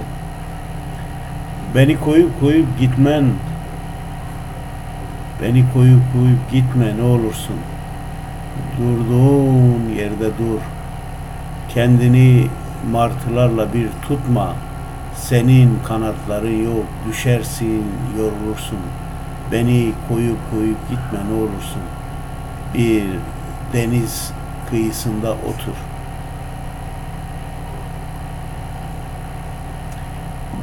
Beni 1.75 1.99
koyup 1.99 2.39
koyup 2.39 2.79
gitmen 2.79 3.25
Beni 5.41 5.65
koyup 5.73 6.01
koyup 6.13 6.51
gitme 6.51 6.97
ne 6.97 7.01
olursun. 7.01 7.55
Durduğun 8.77 9.89
yerde 9.97 10.25
dur. 10.25 10.61
Kendini 11.69 12.47
martılarla 12.91 13.73
bir 13.73 13.87
tutma. 14.07 14.53
Senin 15.15 15.79
kanatların 15.87 16.63
yok. 16.63 16.85
Düşersin, 17.09 17.83
yorulursun. 18.17 18.79
Beni 19.51 19.91
koyup 20.09 20.37
koyup 20.51 20.89
gitme 20.89 21.19
ne 21.29 21.33
olursun. 21.33 21.81
Bir 22.73 23.03
deniz 23.73 24.31
kıyısında 24.69 25.31
otur. 25.31 25.90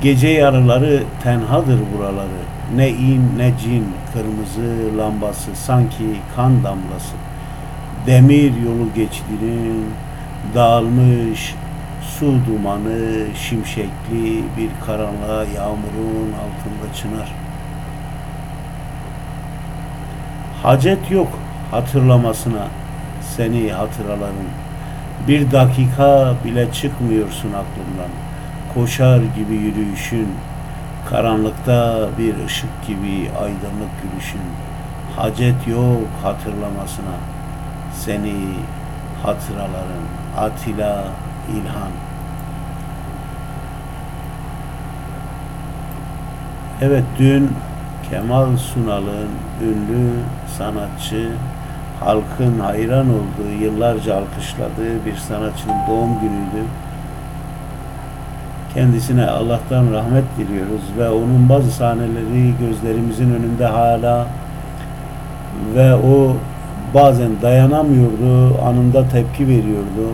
Gece 0.03 0.29
yarıları 0.29 1.03
tenhadır 1.23 1.79
buraları. 1.97 2.41
Ne 2.77 2.89
in 2.89 3.39
ne 3.39 3.53
cin, 3.63 3.87
kırmızı 4.13 4.99
lambası 4.99 5.51
sanki 5.55 6.05
kan 6.37 6.65
damlası. 6.65 7.15
Demir 8.07 8.53
yolu 8.63 8.89
geçtiğinin 8.95 9.87
dağılmış 10.55 11.55
su 12.19 12.27
dumanı 12.47 13.27
şimşekli 13.37 14.43
bir 14.57 14.71
karanlığa 14.87 15.45
yağmurun 15.45 16.33
altında 16.33 16.95
çınar. 16.97 17.33
Hacet 20.63 21.11
yok 21.11 21.29
hatırlamasına 21.71 22.67
seni 23.37 23.73
hatıraların. 23.73 24.49
Bir 25.29 25.51
dakika 25.51 26.35
bile 26.45 26.73
çıkmıyorsun 26.73 27.49
aklımdan. 27.49 28.28
Koşar 28.79 29.19
gibi 29.19 29.55
yürüyüşün, 29.55 30.29
karanlıkta 31.11 32.09
bir 32.19 32.45
ışık 32.45 32.87
gibi 32.87 33.31
aydınlık 33.41 33.91
gülüşün. 34.03 34.41
Hacet 35.17 35.69
yok 35.69 36.09
hatırlamasına 36.23 37.17
seni 37.95 38.35
hatıraların. 39.23 40.05
Atilla 40.37 41.05
İlhan. 41.53 41.91
Evet 46.83 47.05
dün 47.19 47.51
Kemal 48.11 48.57
Sunal'ın 48.57 49.31
ünlü 49.63 50.11
sanatçı 50.59 51.31
halkın 52.01 52.61
hayran 52.61 53.07
olduğu, 53.09 53.63
yıllarca 53.63 54.17
alkışladığı 54.17 55.07
bir 55.07 55.17
sanatçının 55.17 55.87
doğum 55.89 56.21
günüydü. 56.21 56.65
Kendisine 58.75 59.27
Allah'tan 59.27 59.93
rahmet 59.93 60.25
diliyoruz 60.39 60.83
ve 60.99 61.09
onun 61.09 61.49
bazı 61.49 61.71
sahneleri 61.71 62.55
gözlerimizin 62.61 63.35
önünde 63.35 63.67
hala 63.67 64.27
ve 65.75 65.95
o 65.95 66.37
bazen 66.95 67.31
dayanamıyordu, 67.43 68.63
anında 68.65 69.09
tepki 69.09 69.49
veriyordu. 69.49 70.09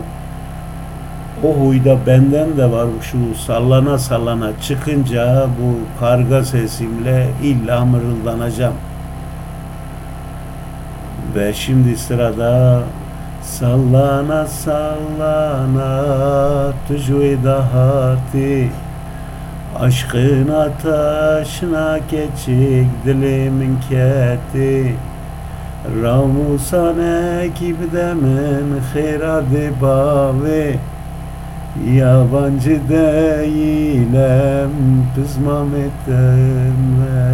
O 1.43 1.53
huyda 1.53 1.97
benden 2.07 2.57
de 2.57 2.71
var 2.71 2.87
şu 3.01 3.17
sallana 3.45 3.97
sallana 3.97 4.51
çıkınca 4.61 5.47
bu 5.61 5.99
karga 5.99 6.43
sesimle 6.43 7.27
illa 7.43 7.85
mırıldanacağım. 7.85 8.73
Ve 11.35 11.53
şimdi 11.53 11.97
sırada 11.97 12.81
sallana 13.45 14.47
sallana 14.47 15.93
tücvida 16.87 17.73
hati 17.73 18.69
Aşkın 19.79 20.47
ateşine 20.47 21.99
geçik 22.11 23.05
dilimin 23.05 23.77
keti. 23.89 24.95
Ramusane 26.03 27.47
gibi 27.59 28.13
min 28.15 28.81
khiradı 28.93 29.81
bavi 29.81 30.79
Yabancı 31.93 32.79
değilim 32.89 34.71
pızmam 35.15 35.67
etme 35.67 37.33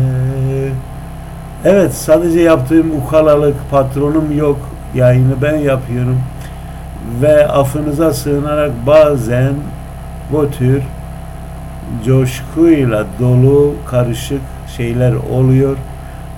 Evet 1.66 1.93
sadece 1.93 2.39
yaptığım 2.39 2.91
ukalalık 2.95 3.55
patronum 3.72 4.38
yok 4.38 4.70
yayını 4.95 5.41
ben 5.41 5.55
yapıyorum 5.55 6.21
ve 7.21 7.47
affınıza 7.47 8.13
sığınarak 8.13 8.71
bazen 8.87 9.53
bu 10.31 10.51
tür 10.51 10.81
coşkuyla 12.05 13.05
dolu 13.19 13.75
karışık 13.89 14.41
şeyler 14.77 15.13
oluyor. 15.13 15.77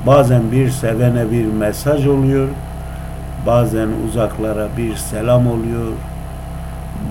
Bazen 0.07 0.51
bir 0.51 0.69
sevene 0.69 1.31
bir 1.31 1.45
mesaj 1.45 2.07
oluyor. 2.07 2.47
Bazen 3.45 3.87
uzaklara 4.07 4.67
bir 4.77 4.95
selam 4.95 5.47
oluyor. 5.47 5.87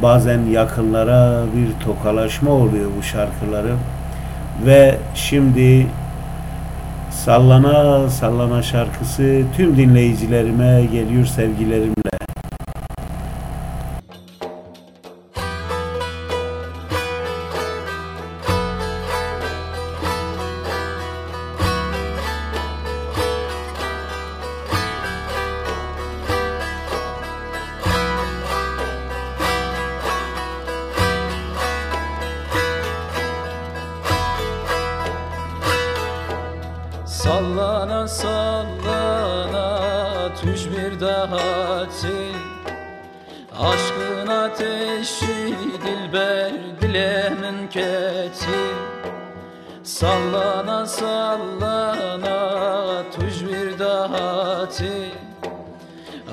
Bazen 0.03 0.41
yakınlara 0.41 1.43
bir 1.57 1.85
tokalaşma 1.85 2.51
oluyor 2.51 2.91
bu 2.99 3.03
şarkıları. 3.03 3.75
Ve 4.67 4.97
şimdi 5.15 5.87
Sallana 7.13 8.11
Sallana 8.11 8.63
şarkısı 8.63 9.43
tüm 9.57 9.77
dinleyicilerime 9.77 10.85
geliyor 10.93 11.27
sevgilerimle. 11.27 12.02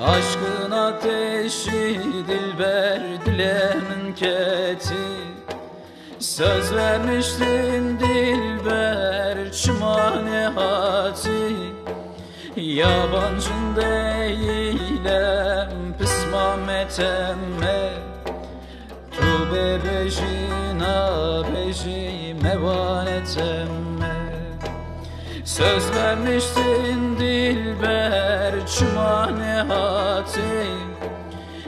Aşkın 0.02 0.70
ateşi 0.70 2.00
dilber 2.28 3.00
dilemin 3.26 4.14
keti. 4.14 5.30
Söz 6.18 6.74
vermiştin 6.74 8.00
dilber 8.00 9.52
çumanehati 9.52 11.30
Yabancın 12.56 13.76
değilim 13.76 14.90
pısmamet 15.98 17.00
emme 17.00 17.92
Tu 19.12 19.54
bebejina 19.54 21.42
beji 21.54 22.36
mevanet 22.42 23.38
emme 23.38 23.89
Söz 25.60 25.94
vermiştin 25.94 27.16
dilber 27.18 28.54
çumanehati 28.66 30.40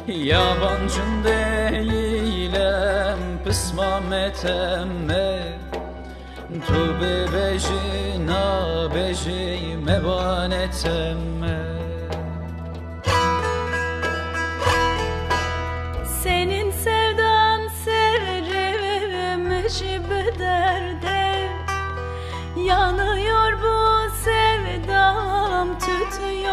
Yabancın 0.07 1.24
değilim 1.24 2.62
pısmamet 3.45 4.45
emme 4.45 5.43
Tu 6.66 6.95
bebejina 7.01 8.45
beji 8.95 9.76
mevanet 9.84 10.86
emme 10.86 11.82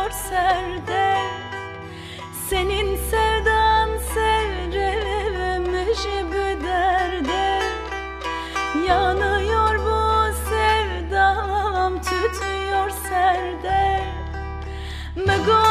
tütüyor 0.09 0.13
serde 0.13 1.17
Senin 2.49 2.95
sevdan 2.95 3.89
serilmiş 4.13 6.05
bir 6.31 6.63
derde. 6.67 7.61
Yanıyor 8.87 9.79
bu 9.79 10.33
sevdam 10.49 12.01
tütüyor 12.01 12.89
serde. 12.89 14.03
Mego 15.15 15.63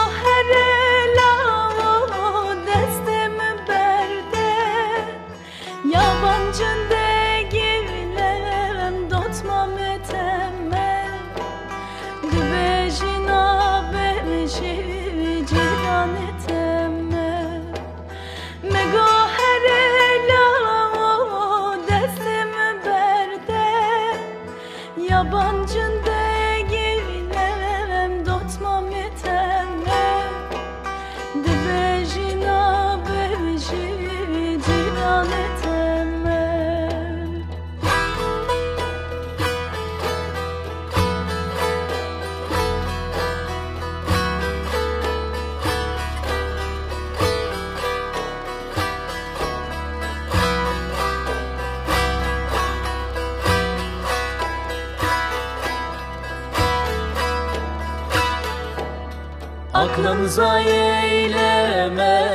Aklınıza 59.99 60.61
eyleme 60.61 62.27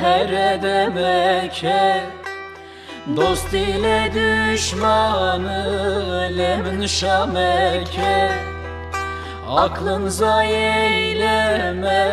her 0.00 0.54
edemeke. 0.54 2.02
Dost 3.16 3.54
ile 3.54 4.10
düşmanı 4.14 5.60
lemin 6.38 6.86
şameke. 6.86 8.30
Aklınıza 9.48 10.42
eyleme 10.42 12.10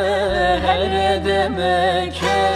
her 0.66 1.16
edemeke. 1.16 2.54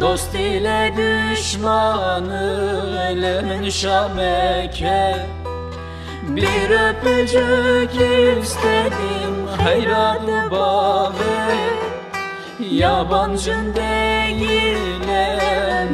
Dost 0.00 0.34
ile 0.34 0.92
düşmanı 0.96 2.42
lemin 3.22 3.70
şameke. 3.70 5.16
Bir 6.22 6.70
öpücük 6.70 7.94
istedim 8.42 9.21
hayranı 9.64 10.50
babe 10.50 11.52
Yabancın 12.70 13.74
değilim 13.74 15.06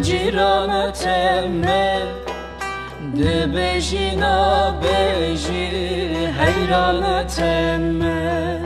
ciranı 0.02 0.92
temme 0.92 1.98
De 3.16 3.56
bejina 3.56 4.74
beji 4.82 6.30
hayranı 6.38 7.26
temme 7.36 8.58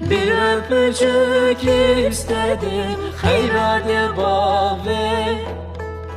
Bir 0.00 0.32
öpücük 0.32 1.64
istedim 2.08 2.98
hayranı 3.22 4.16
babe 4.16 5.34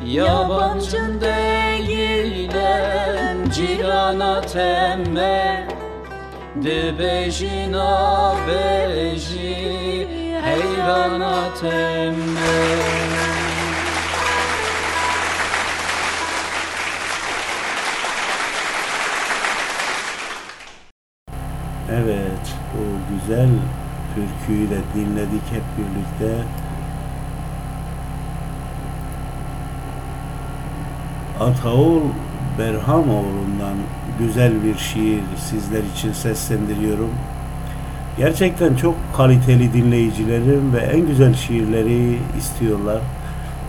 Yabancın 0.05 1.21
değilim 1.21 2.59
cirana 3.51 4.41
temme 4.41 5.74
De 6.63 6.99
bejina 6.99 8.35
beji 8.47 10.07
heyrana 10.43 11.53
temme 11.61 12.95
Evet, 21.91 22.55
o 22.73 22.83
güzel 23.09 23.49
türküyü 24.15 24.69
de 24.69 24.77
dinledik 24.95 25.51
hep 25.51 25.63
birlikte. 25.77 26.43
Ataol 31.39 32.01
Berhamoğlu'ndan 32.59 33.77
güzel 34.19 34.63
bir 34.63 34.77
şiir 34.77 35.21
sizler 35.37 35.83
için 35.95 36.13
seslendiriyorum. 36.13 37.09
Gerçekten 38.17 38.75
çok 38.75 38.95
kaliteli 39.17 39.73
dinleyicilerim 39.73 40.73
ve 40.73 40.79
en 40.79 41.07
güzel 41.07 41.33
şiirleri 41.33 42.17
istiyorlar. 42.37 42.99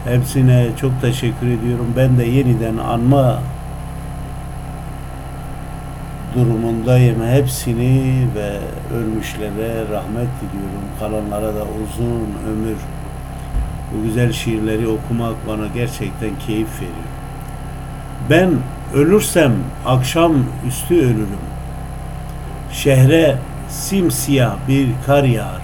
Hepsine 0.05 0.67
çok 0.81 1.01
teşekkür 1.01 1.47
ediyorum. 1.47 1.87
Ben 1.97 2.19
de 2.19 2.25
yeniden 2.25 2.77
anma 2.77 3.41
durumundayım. 6.35 7.27
Hepsini 7.27 8.27
ve 8.35 8.59
ölmüşlere 8.97 9.81
rahmet 9.93 10.29
diliyorum. 10.41 10.87
Kalanlara 11.01 11.55
da 11.55 11.63
uzun 11.63 12.29
ömür. 12.53 12.77
Bu 13.93 14.03
güzel 14.03 14.33
şiirleri 14.33 14.89
okumak 14.89 15.35
bana 15.49 15.67
gerçekten 15.75 16.31
keyif 16.47 16.77
veriyor. 16.77 17.11
Ben 18.31 18.51
ölürsem 18.95 19.53
akşam 19.87 20.33
üstü 20.69 20.95
ölürüm. 20.95 21.47
Şehre 22.73 23.39
simsiyah 23.69 24.55
bir 24.69 24.89
kar 25.07 25.25
yağar. 25.25 25.63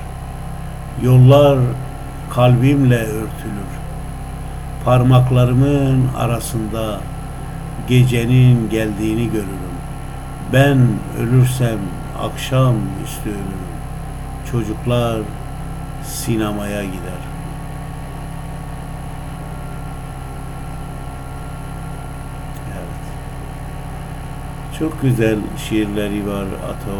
Yollar 1.02 1.58
kalbimle 2.30 3.02
örtülür. 3.02 3.72
Parmaklarımın 4.84 6.08
arasında 6.18 7.00
gecenin 7.88 8.70
geldiğini 8.70 9.26
görürüm. 9.26 9.72
Ben 10.52 10.78
ölürsem 11.20 11.78
akşam 12.22 12.74
üstü 13.04 13.30
ölürüm. 13.30 13.72
Çocuklar 14.50 15.20
sinemaya 16.04 16.84
gider. 16.84 17.22
Evet. 22.66 23.04
Çok 24.82 25.02
güzel 25.02 25.38
şiirleri 25.68 26.26
var 26.26 26.44
Ato 26.44 26.96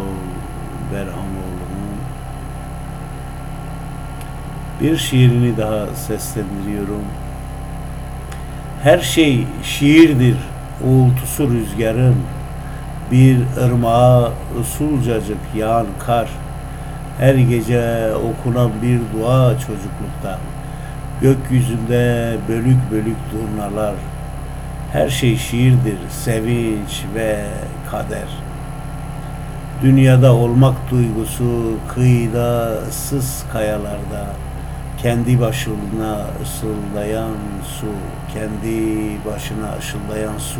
Berhamoğlu'nun. 0.93 1.97
Bir 4.81 4.97
şiirini 4.97 5.57
daha 5.57 5.87
seslendiriyorum. 5.87 7.03
Her 8.83 8.99
şey 8.99 9.47
şiirdir, 9.63 10.37
uğultusu 10.83 11.49
rüzgarın. 11.49 12.15
Bir 13.11 13.37
ırmağa 13.63 14.31
usulcacık 14.59 15.39
yağan 15.55 15.87
kar. 16.05 16.29
Her 17.19 17.35
gece 17.35 18.09
okunan 18.15 18.71
bir 18.81 18.99
dua 19.13 19.53
çocuklukta. 19.53 20.39
Gökyüzünde 21.21 22.35
bölük 22.49 22.91
bölük 22.91 23.17
durnalar. 23.31 23.95
Her 24.93 25.09
şey 25.09 25.37
şiirdir, 25.37 25.97
sevinç 26.09 27.03
ve 27.15 27.45
kader. 27.93 28.27
Dünyada 29.83 30.33
olmak 30.33 30.75
duygusu 30.91 31.77
kıyıda, 31.95 32.73
ıssız 32.89 33.43
kayalarda. 33.53 34.25
Kendi 35.01 35.41
başına 35.41 36.17
ısıldayan 36.43 37.35
su, 37.79 37.87
kendi 38.33 38.77
başına 39.25 39.77
ışıldayan 39.79 40.37
su. 40.37 40.59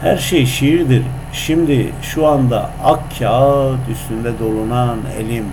Her 0.00 0.16
şey 0.16 0.46
şiirdir. 0.46 1.02
Şimdi 1.32 1.92
şu 2.02 2.26
anda 2.26 2.70
ak 2.84 3.00
kağıt 3.18 3.88
üstünde 3.90 4.38
dolunan 4.38 4.98
elim. 5.18 5.44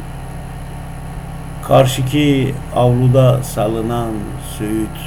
Karşıki 1.68 2.56
avluda 2.76 3.44
salınan 3.44 4.12
söğüt. 4.58 5.00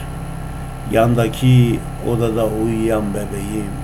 Yandaki 0.92 1.80
odada 2.09 2.46
uyuyan 2.46 3.03
bebeğim. 3.14 3.82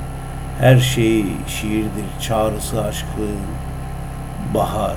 Her 0.61 0.79
şey 0.79 1.25
şiirdir. 1.47 2.05
Çağrısı 2.21 2.85
aşkın. 2.85 3.37
Bahar. 4.55 4.97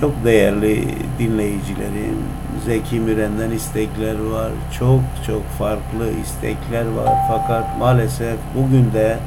Çok 0.00 0.24
değerli 0.24 0.84
dinleyicilerim, 1.18 2.18
Zeki 2.64 3.00
Müren'den 3.00 3.50
istekler 3.50 4.18
var. 4.18 4.50
Çok 4.78 5.00
çok 5.26 5.42
farklı 5.48 6.10
istekler 6.22 6.86
var. 6.86 7.14
Fakat 7.28 7.78
maalesef 7.78 8.36
bugün 8.54 8.92
de 8.92 9.18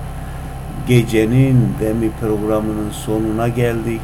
gecenin 0.88 1.76
demi 1.82 2.12
programının 2.12 2.92
sonuna 2.92 3.48
geldik. 3.48 4.02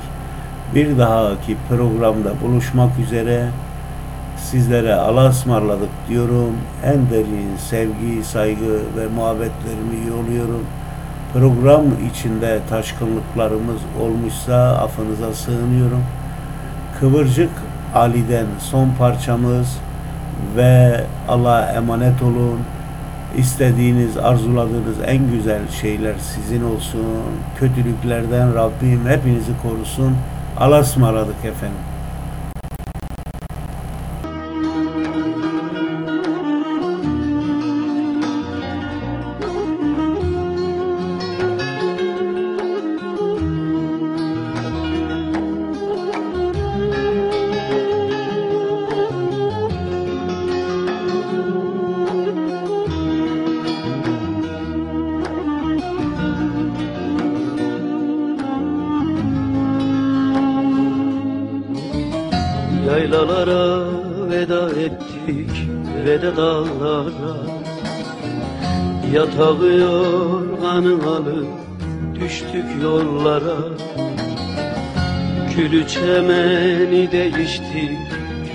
Bir 0.75 0.97
dahaki 0.97 1.57
programda 1.69 2.41
buluşmak 2.41 2.99
üzere 2.99 3.47
sizlere 4.51 4.95
Allah'a 4.95 5.29
ısmarladık 5.29 5.89
diyorum. 6.09 6.55
En 6.85 7.09
derin 7.09 7.57
sevgi, 7.69 8.23
saygı 8.23 8.73
ve 8.97 9.07
muhabbetlerimi 9.15 10.07
yolluyorum. 10.09 10.65
Program 11.33 11.85
içinde 12.11 12.59
taşkınlıklarımız 12.69 13.81
olmuşsa 14.01 14.55
affınıza 14.55 15.33
sığınıyorum. 15.33 16.03
Kıvırcık 16.99 17.49
Ali'den 17.95 18.45
son 18.59 18.89
parçamız 18.99 19.77
ve 20.55 21.03
Allah'a 21.27 21.71
emanet 21.71 22.21
olun. 22.21 22.59
İstediğiniz, 23.37 24.17
arzuladığınız 24.17 24.97
en 25.05 25.31
güzel 25.31 25.61
şeyler 25.81 26.13
sizin 26.35 26.63
olsun. 26.63 27.05
Kötülüklerden 27.59 28.55
Rabbim 28.55 29.07
hepinizi 29.07 29.51
korusun. 29.63 30.15
Allah'a 30.57 30.79
ısmarladık 30.79 31.45
efendim. 31.45 31.94
Yatağı 69.39 69.79
yorganı 69.79 71.07
alıp 71.07 71.47
düştük 72.19 72.65
yollara. 72.83 73.57
Külü 75.55 75.87
çemeni 75.87 77.11
değiştik 77.11 77.97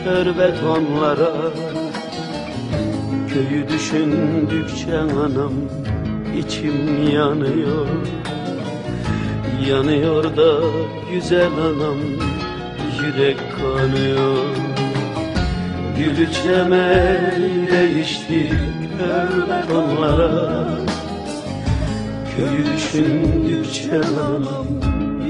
kör 0.04 0.26
betonlara. 0.26 1.32
Köyü 3.28 3.68
düşündükçe 3.68 4.98
anam 4.98 5.52
içim 6.38 7.08
yanıyor. 7.12 7.86
Yanıyor 9.68 10.36
da 10.36 10.60
güzel 11.12 11.52
anam 11.52 11.98
yürek 13.02 13.38
kanıyor. 13.58 14.44
Gülü 15.98 16.32
çemeni 16.32 17.70
değiştik 17.70 18.79
kör 19.00 19.48
betonlara 19.48 20.30
Köyü 22.36 22.64
düşündükçe 22.74 24.00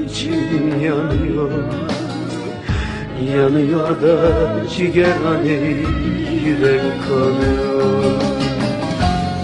içim 0.05 0.81
yanıyor. 0.83 1.51
Yanıyor 3.35 4.01
da 4.01 4.17
ciğerhane 4.69 5.59
yürek 6.45 6.81
kanıyor. 7.07 8.21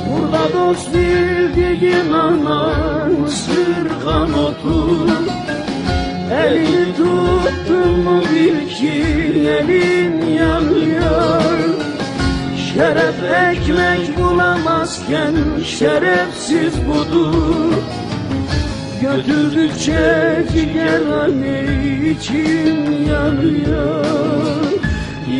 Burada 0.10 0.54
dost 0.54 0.94
bildiğin 0.94 2.12
anan 2.14 3.26
sırgan 3.26 4.34
otur. 4.34 5.10
Elini 6.32 6.96
tuttun 6.98 8.00
mu 8.00 8.22
bil 8.32 8.70
ki 8.70 9.04
elin 9.48 10.28
yanıyor 10.28 11.37
Şeref 12.74 13.24
ekmek 13.24 14.18
bulamazken 14.18 15.34
şerefsiz 15.66 16.74
budur. 16.88 17.74
Götürdükçe 19.02 20.46
ciğerhane 20.54 21.64
içim 22.10 23.08
yanıyor. 23.10 24.06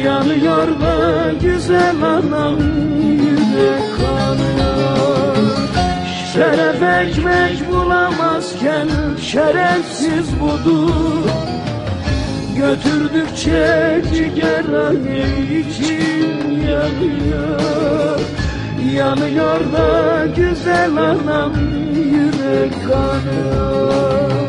Yanıyor 0.04 0.68
da 0.82 1.32
güzel 1.42 2.04
anam 2.04 2.58
yürek 3.02 3.84
kanıyor. 3.98 5.38
Şeref 6.34 6.84
ekmek 6.84 7.72
bulamazken 7.72 8.88
şerefsiz 9.22 10.40
budur. 10.40 11.30
Götürdükçe 12.58 14.02
ciğerhane 14.14 15.26
içim 15.60 16.17
yanıyor 16.70 18.20
Yanıyor 18.94 19.60
da 19.74 20.26
güzel 20.36 20.98
anam 20.98 21.54
yürek 21.96 22.74
kanıyor 22.88 24.47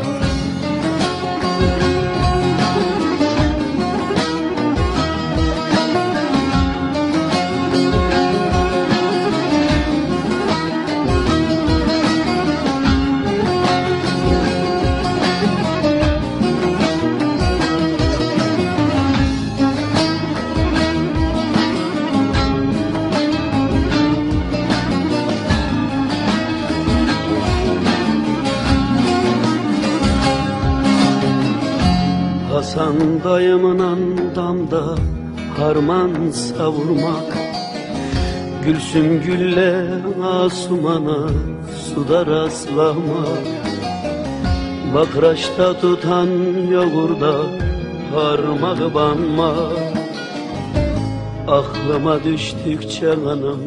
Hasan 32.69 33.23
dayımın 33.23 33.79
andamda 33.79 34.95
harman 35.57 36.31
savurmak. 36.31 37.37
Gülsüm 38.65 39.21
gülle 39.21 39.85
asumana 40.23 41.29
suda 41.85 42.25
rastlamak. 42.25 43.43
Bakraçta 44.95 45.79
tutan 45.79 46.29
yoğurda 46.71 47.35
parmağı 48.15 48.93
banmak. 48.93 49.73
Aklıma 51.47 52.23
düştükçe 52.23 53.11
anam 53.11 53.59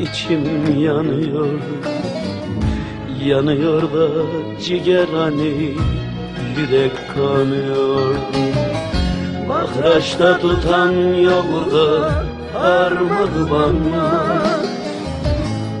içim 0.00 0.80
yanıyor. 0.80 1.60
Yanıyor 3.24 3.82
da 3.82 4.08
ciğer 4.60 5.08
hani 5.08 5.74
yürek 6.56 6.92
kanıyor. 7.14 8.14
Bahraçta 9.48 10.38
tutan 10.38 10.92
yolda 11.14 12.12
armadı 12.58 13.50
bana. 13.50 14.24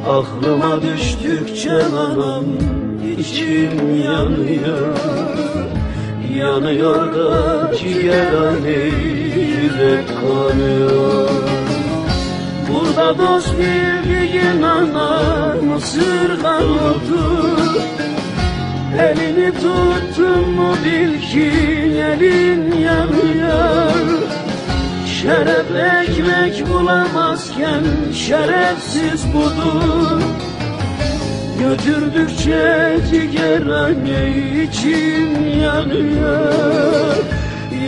Aklıma 0.08 0.82
düştükçe 0.82 1.82
anam 1.82 2.44
içim 3.18 4.02
yanıyor. 4.04 4.96
Yanıyor 6.36 7.14
da 7.14 7.70
ciğer 7.78 8.34
hani 8.34 8.78
yürek 9.38 10.08
kanıyor. 10.08 11.28
Burada 12.68 13.18
dost 13.18 13.54
bildiğin 13.58 14.62
ana 14.62 15.54
mısır 15.62 16.42
kanotu 16.42 17.54
Elini 18.98 19.52
tuttun 19.52 20.50
mu 20.50 20.74
bil 20.84 21.20
ki 21.20 21.50
elin 21.98 22.72
yanıyor. 22.72 23.90
Şeref 25.06 25.70
ekmek 25.70 26.68
bulamazken 26.68 27.84
şerefsiz 28.14 29.26
budur. 29.34 30.22
Götürdükçe 31.58 32.98
ciğerane 33.10 34.30
için 34.62 35.44
yanıyor. 35.62 37.16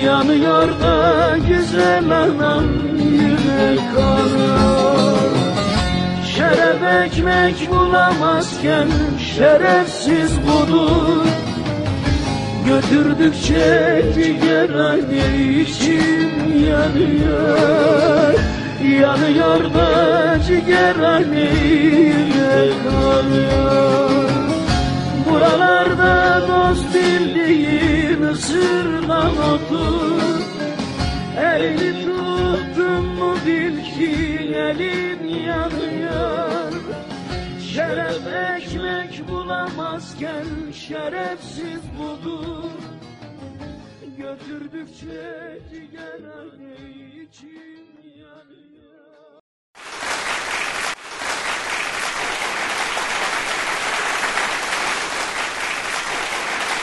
Yanıyor 0.04 0.68
da 0.80 1.36
güzel 1.48 2.10
anam 2.10 2.64
yürek 2.98 3.80
kanıyor 3.94 4.85
Şeref 6.46 6.82
ekmek 6.82 7.70
bulamazken 7.70 8.88
şerefsiz 9.36 10.38
budur. 10.42 11.26
Götürdükçe 12.66 14.04
ciğerane 14.14 15.60
için 15.60 16.30
yanıyor. 16.70 18.34
Yanıyor 19.00 19.74
da 19.74 20.38
ciğerane 20.46 21.50
kanıyor 22.84 24.30
Buralarda 25.30 26.42
dost 26.48 26.94
bildiğin 26.94 28.22
ısırgan 28.22 29.32
otur. 29.36 30.40
Elini 31.40 32.04
tuttun 32.04 33.04
mu 33.04 33.34
bil 33.46 33.84
ki 33.84 34.38
elin 34.54 34.56
yanıyor 34.56 35.05
Şeref 37.76 38.26
ekmek 38.26 39.28
bulamazken 39.28 40.46
şerefsiz 40.72 41.80
budur. 41.98 42.70
Götürdükçe 44.16 45.58
için 45.70 45.88
yanıyor 45.92 46.56